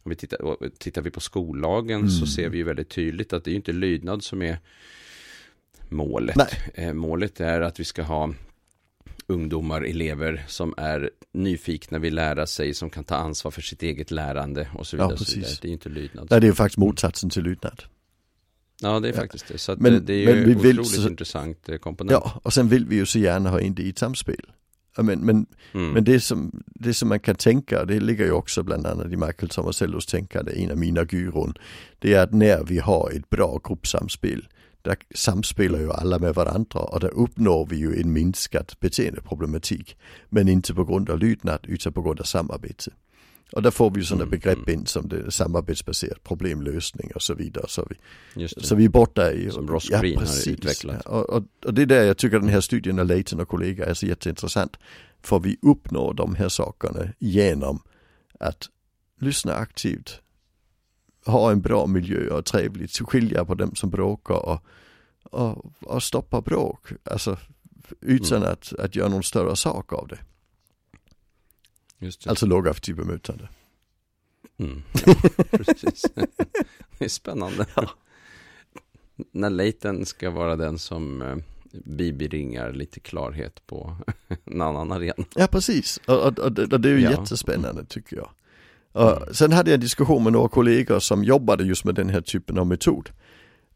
om 0.04 0.10
vi 0.10 0.16
tittar, 0.16 0.70
tittar 0.78 1.02
vi 1.02 1.12
på 1.12 1.20
skollagen 1.20 2.10
så 2.10 2.18
Mm. 2.18 2.28
ser 2.28 2.50
vi 2.50 2.58
ju 2.58 2.64
väldigt 2.64 2.90
tydligt 2.90 3.34
att 3.34 3.44
det 3.44 3.50
är 3.50 3.52
ju 3.52 3.56
inte 3.58 3.72
lydnad 3.72 4.24
som 4.24 4.42
är 4.42 4.58
målet. 5.90 6.36
Nej. 6.36 6.48
Eh, 6.88 6.94
målet 6.94 7.40
är 7.40 7.62
att 7.62 7.80
vi 7.80 7.84
ska 7.84 8.02
ha 8.04 8.34
ungdomar, 9.28 9.82
elever 9.82 10.46
som 10.48 10.74
är 10.78 11.10
nyfikna, 11.34 12.00
vill 12.00 12.16
lära 12.16 12.48
sig, 12.48 12.74
som 12.74 12.90
kan 12.90 13.04
ta 13.04 13.16
ansvar 13.16 13.52
för 13.52 13.62
sitt 13.62 13.84
eget 13.84 14.12
lärande 14.12 14.68
och 14.74 14.88
så 14.88 14.96
Ja, 14.98 15.04
vidare. 15.04 15.18
så 15.18 15.24
precis. 15.24 15.38
vidare. 15.38 15.52
Det 15.62 15.66
är 15.66 15.70
ju 15.70 15.74
inte 15.74 15.90
lydnad. 15.90 16.28
Nej, 16.32 16.42
det 16.42 16.48
är 16.48 16.52
faktiskt 16.52 16.78
motsatsen 16.78 17.30
till 17.30 17.44
lydnad. 17.44 17.84
Ja, 18.82 19.00
det 19.00 19.08
är 19.08 19.14
Ja. 19.14 19.20
faktiskt 19.20 19.48
det. 19.48 19.58
Så 19.58 19.76
Men- 19.80 20.06
det, 20.06 20.14
är 20.14 20.26
men 20.26 20.36
ju 20.36 20.46
vi 20.46 20.54
vill 20.54 20.80
otroligt 20.80 21.02
så- 21.02 21.10
intressant 21.10 21.70
eh, 21.70 21.78
komponent. 21.78 22.12
Ja, 22.12 22.40
och 22.44 22.54
sen 22.54 22.70
vill 22.70 22.86
vi 22.86 22.96
ju 22.96 23.06
så 23.06 23.20
gärna 23.20 23.50
ha 23.50 23.60
in 23.62 23.76
det 23.76 23.84
i 23.84 23.90
ett 23.90 23.98
samspel. 24.00 24.46
Ja, 24.98 25.04
Men, 25.04 25.20
men, 25.20 25.46
Mm. 25.74 25.92
men 25.92 26.04
det, 26.04 26.20
som, 26.20 26.64
det 26.66 26.94
som 26.94 27.10
man 27.10 27.20
kan 27.20 27.36
tänka, 27.36 27.86
det 27.86 28.00
ligger 28.00 28.26
ju 28.26 28.32
också 28.32 28.64
bland 28.64 28.86
annat 28.88 29.06
i 29.12 29.16
Michael 29.18 29.50
Tomasellos 29.50 30.06
tänkande, 30.06 30.52
en 30.64 30.72
av 30.72 30.78
mina 30.78 31.06
gyron, 31.12 31.54
det 32.00 32.14
är 32.14 32.24
att 32.24 32.34
när 32.34 32.64
vi 32.64 32.78
har 32.80 33.12
ett 33.16 33.30
bra 33.30 33.62
gruppsamspel, 33.64 34.48
där 34.86 34.98
samspelar 35.16 35.80
ju 35.80 35.92
alla 35.92 36.20
med 36.20 36.36
varandra 36.36 36.80
och 36.80 37.00
där 37.00 37.14
uppnår 37.14 37.68
vi 37.70 37.76
ju 37.76 38.02
en 38.02 38.14
minskad 38.14 38.74
beteendeproblematik. 38.80 39.98
Men 40.30 40.48
inte 40.50 40.74
på 40.74 40.86
grund 40.86 41.10
av 41.10 41.20
lydnad 41.20 41.60
utan 41.64 41.94
på 41.94 42.02
grund 42.02 42.20
av 42.20 42.24
samarbete. 42.24 42.92
Och 43.52 43.62
där 43.62 43.72
får 43.72 43.92
vi 43.92 44.00
ju 44.00 44.06
sådana 44.06 44.24
Mm, 44.24 44.30
begrepp 44.30 44.70
in 44.70 44.86
som 44.86 45.10
det 45.10 45.32
samarbetsbaserat 45.32 46.24
problemlösning 46.24 47.12
och 47.16 47.22
så 47.22 47.34
vidare. 47.34 47.66
Så 47.68 47.88
vi, 47.90 48.48
så 48.48 48.76
vi 48.76 48.86
är 48.86 48.90
borta 48.90 49.32
i... 49.32 49.52
Som 49.52 49.68
Ross 49.68 49.90
Green 49.90 50.18
har 50.18 50.50
utvecklat. 50.50 51.06
Och, 51.06 51.30
och, 51.30 51.44
och 51.66 51.74
det 51.74 51.82
är 51.82 51.86
där 51.86 52.04
jag 52.04 52.18
tycker 52.18 52.40
den 52.40 52.50
här 52.50 52.62
studien 52.62 53.00
av 53.00 53.06
Leighton 53.06 53.40
och 53.40 53.48
kollegor 53.48 53.86
är 53.86 53.94
så 53.94 54.06
jätteintressant. 54.06 54.78
För 55.22 55.40
vi 55.40 55.58
uppnår 55.62 56.14
de 56.14 56.36
här 56.36 56.50
sakerna 56.50 57.08
genom 57.20 57.82
att 58.40 58.70
lyssna 59.20 59.54
aktivt, 59.54 60.22
ha 61.26 61.52
en 61.52 61.62
bra 61.62 61.88
miljö 61.88 62.30
och 62.30 62.46
trevligt, 62.46 62.98
skilja 63.10 63.46
på 63.46 63.54
dem 63.56 63.76
som 63.76 63.90
bråkar 63.90 64.36
och, 64.46 64.60
och, 65.24 65.66
och 65.82 66.04
stoppa 66.04 66.42
bråk. 66.42 66.88
Alltså 67.04 67.38
utan 68.02 68.38
Mm. 68.38 68.52
att, 68.52 68.74
att 68.74 68.96
göra 68.96 69.10
någon 69.10 69.24
större 69.24 69.56
sak 69.56 69.94
av 69.94 70.08
det. 70.08 70.20
Det. 72.00 72.28
Alltså 72.28 72.46
lågaktiv 72.46 72.96
bemötande. 72.96 73.50
Mm. 74.58 74.82
Ja, 75.06 75.16
precis. 75.52 76.06
det 76.98 77.06
är 77.06 77.10
spännande. 77.10 77.66
När 79.32 79.50
Leighton 79.50 80.06
ska 80.06 80.30
vara 80.30 80.56
den 80.56 80.80
som 80.80 81.22
eh, 81.22 81.36
bibringar 81.86 82.74
lite 82.74 83.00
klarhet 83.00 83.68
på 83.68 83.98
en 84.46 84.62
annan 84.62 84.92
arena. 84.92 85.26
Ja 85.36 85.48
precis, 85.48 86.00
och, 86.08 86.26
och, 86.26 86.38
och 86.74 86.80
det 86.82 86.90
är 86.90 86.94
ju 86.94 87.02
Ja. 87.02 87.12
jättespännande 87.12 87.86
tycker 87.86 88.18
jag. 88.18 88.30
Och 88.96 89.36
sen 89.36 89.52
hade 89.52 89.70
jag 89.70 89.76
en 89.76 89.82
diskussion 89.82 90.24
med 90.24 90.34
några 90.34 90.50
kollegor 90.50 91.00
som 91.00 91.24
jobbade 91.24 91.64
just 91.64 91.86
med 91.86 91.96
den 91.96 92.10
här 92.10 92.22
typen 92.22 92.58
av 92.58 92.68
metod. 92.68 93.10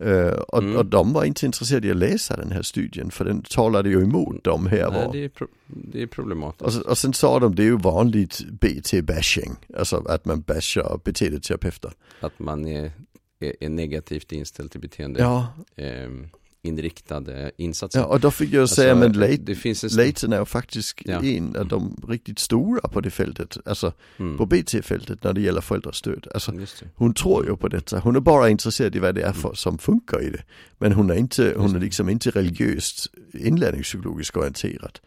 Uh, 0.06 0.28
och, 0.28 0.64
mm. 0.64 0.76
och, 0.76 0.86
de 0.86 1.14
var 1.14 1.24
inte 1.24 1.46
intresserade 1.46 1.88
i 1.88 1.92
att 1.92 1.98
läsa 1.98 2.38
den 2.38 2.52
här 2.52 2.62
studien 2.62 3.12
för 3.12 3.26
den 3.26 3.42
talade 3.42 3.90
ju 3.90 4.04
emot 4.04 4.44
dem 4.44 4.68
här. 4.68 4.92
Nej, 4.92 5.10
det 5.12 5.24
är, 5.24 5.48
det 5.66 6.02
är 6.02 6.08
problematiskt. 6.08 6.80
Och, 6.80 6.86
och 6.86 6.98
sen 6.98 7.14
sa 7.14 7.40
de, 7.40 7.56
det 7.56 7.64
är 7.64 7.66
ju 7.66 7.78
vanligt 7.78 8.42
BT-bashing, 8.62 9.56
alltså 9.78 9.98
att 9.98 10.26
man 10.26 10.42
bashar 10.42 11.00
beteendeterapeuter. 11.04 11.92
Att 12.20 12.40
man 12.40 12.68
är, 12.68 12.92
är, 13.40 13.54
är 13.60 13.70
negativt 13.70 14.32
inställd 14.32 14.72
till 14.72 14.82
beteende. 14.82 15.20
Ja. 15.20 15.48
Um 15.76 16.30
inriktade 16.62 17.52
insatser. 17.58 18.00
Ja, 18.00 18.06
och 18.06 18.20
då 18.20 18.32
fick 18.32 18.54
jag 18.54 18.62
alltså, 18.62 18.76
säga, 18.76 18.96
men 18.96 19.12
Leighton 19.12 20.34
är 20.34 20.46
faktiskt 20.46 21.00
ja. 21.06 21.24
en 21.24 21.56
av 21.56 21.68
de 21.68 22.02
riktigt 22.08 22.40
stora 22.40 22.88
på 22.88 23.02
det 23.02 23.10
fältet, 23.12 23.58
alltså 23.66 23.94
mm. 24.18 24.38
på 24.38 24.46
BT-fältet 24.46 25.24
när 25.24 25.34
det 25.34 25.42
gäller 25.42 25.62
föräldrastöd. 25.62 26.28
Alltså, 26.34 26.54
hon 26.96 27.14
tror 27.14 27.46
ju 27.46 27.56
på 27.56 27.68
detta, 27.68 28.00
hon 28.00 28.16
är 28.16 28.20
bara 28.20 28.50
intresserad 28.50 28.96
i 28.96 29.00
vad 29.00 29.16
det 29.16 29.22
är 29.22 29.34
för, 29.34 29.54
som 29.54 29.78
funkar 29.78 30.22
i 30.22 30.30
det. 30.30 30.44
Men 30.78 30.92
hon 30.92 31.10
är 31.10 31.16
inte, 31.16 31.54
hon 31.58 31.76
är 31.76 31.80
liksom 31.80 32.10
inte 32.10 32.30
religiöst 32.30 33.08
inlärningspsykologiskt 33.34 34.38
orienterad. 34.38 35.00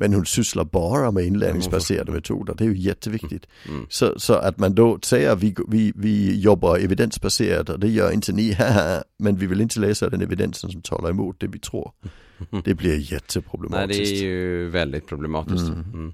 Men 0.00 0.14
hon 0.14 0.26
sysslar 0.26 0.64
bara 0.64 1.10
med 1.10 1.24
inlärningsbaserade 1.24 2.12
metoder, 2.12 2.54
det 2.54 2.64
är 2.64 2.68
ju 2.68 2.78
jätteviktigt. 2.78 3.46
Mm. 3.64 3.76
mm. 3.76 3.86
Så, 3.90 4.20
så 4.20 4.34
att 4.34 4.58
man 4.58 4.74
då 4.74 4.98
säger 5.02 5.36
vi, 5.36 5.54
vi, 5.68 5.92
vi 5.96 6.40
jobbar 6.40 6.78
evidensbaserat, 6.78 7.80
det 7.80 7.88
gör 7.88 8.12
inte 8.12 8.32
ni 8.32 8.52
här, 8.58 9.04
men 9.18 9.36
vi 9.36 9.46
vill 9.46 9.60
inte 9.60 9.80
läsa 9.80 10.10
den 10.10 10.22
evidensen 10.22 10.70
som 10.70 10.82
talar 10.82 11.10
emot 11.10 11.40
det 11.40 11.46
vi 11.46 11.58
tror. 11.58 11.92
Det 12.64 12.74
blir 12.74 13.12
jätteproblematiskt. 13.12 14.00
Nej, 14.00 14.10
det 14.10 14.18
är 14.18 14.24
ju 14.24 14.68
väldigt 14.68 15.06
problematiskt. 15.06 15.68
Mm. 15.68 15.80
Mm. 15.80 16.12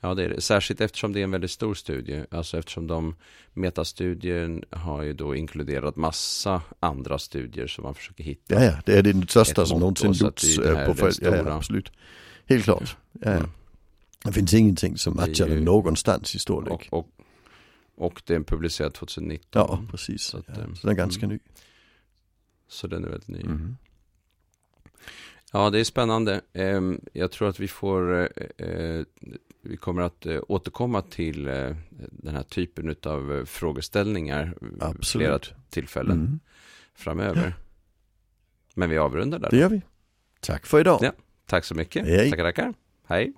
Ja, 0.00 0.14
det 0.14 0.24
är 0.24 0.28
det. 0.28 0.40
Särskilt 0.40 0.80
eftersom 0.80 1.12
det 1.12 1.20
är 1.20 1.24
en 1.24 1.30
väldigt 1.30 1.50
stor 1.50 1.74
studie. 1.74 2.24
Alltså 2.30 2.58
eftersom 2.58 2.86
de 2.86 3.14
metastudien 3.54 4.64
har 4.70 5.02
ju 5.02 5.12
då 5.12 5.34
inkluderat 5.34 5.96
massa 5.96 6.62
andra 6.80 7.18
studier 7.18 7.66
som 7.66 7.84
man 7.84 7.94
försöker 7.94 8.24
hitta. 8.24 8.54
Ja, 8.54 8.62
ja, 8.64 8.74
det 8.86 8.98
är 8.98 9.02
det 9.02 9.30
största 9.30 9.66
som 9.66 9.80
någonsin 9.80 10.12
gjorts 10.12 10.58
eh, 10.58 10.86
på 10.86 10.94
för, 10.94 11.12
ja, 11.20 11.36
ja, 11.36 11.52
absolut. 11.52 11.92
Helt 12.48 12.64
klart. 12.64 12.96
Ja, 13.12 13.30
mm. 13.30 13.50
Det 14.24 14.32
finns 14.32 14.54
ingenting 14.54 14.98
som 14.98 15.16
matchar 15.16 15.48
den 15.48 15.64
någonstans 15.64 16.34
i 16.34 16.38
storlek. 16.38 16.88
Och, 16.90 16.98
och, 16.98 17.08
och 17.96 18.22
den 18.26 18.44
publicerad 18.44 18.94
2019. 18.94 19.46
Ja, 19.52 19.82
precis. 19.90 20.22
Så, 20.22 20.38
att, 20.38 20.44
ja, 20.48 20.54
så 20.54 20.86
den 20.86 20.90
är 20.90 20.94
ganska 20.94 21.26
mm. 21.26 21.34
ny. 21.34 21.40
Så 22.68 22.86
den 22.86 23.04
är 23.04 23.08
väldigt 23.08 23.28
ny. 23.28 23.40
Mm. 23.40 23.76
Ja, 25.52 25.70
det 25.70 25.80
är 25.80 25.84
spännande. 25.84 26.40
Jag 27.12 27.30
tror 27.30 27.48
att 27.48 27.60
vi 27.60 27.68
får, 27.68 28.20
eh, 28.20 28.66
eh, 28.68 29.04
vi 29.62 29.76
kommer 29.76 30.02
att 30.02 30.26
eh, 30.26 30.40
återkomma 30.48 31.02
till 31.02 31.44
den 32.10 32.34
här 32.34 32.42
typen 32.42 32.96
av 33.02 33.44
frågeställningar 33.46 34.54
Absolut. 34.80 35.26
flera 35.26 35.38
tillfällen 35.70 36.18
mm. 36.18 36.40
framöver. 36.94 37.54
Men 38.74 38.90
vi 38.90 38.98
avrundar 38.98 39.38
där. 39.38 39.50
Det 39.50 39.56
gör 39.56 39.68
vi. 39.68 39.82
Tack 40.40 40.66
för 40.66 40.80
idag. 40.80 40.98
Ja. 41.02 41.12
Tack 41.48 41.64
så 41.64 41.74
mycket. 41.74 42.06
Hej. 42.06 42.30
Tackar, 42.30 42.44
tackar. 42.44 42.74
Hej. 43.08 43.32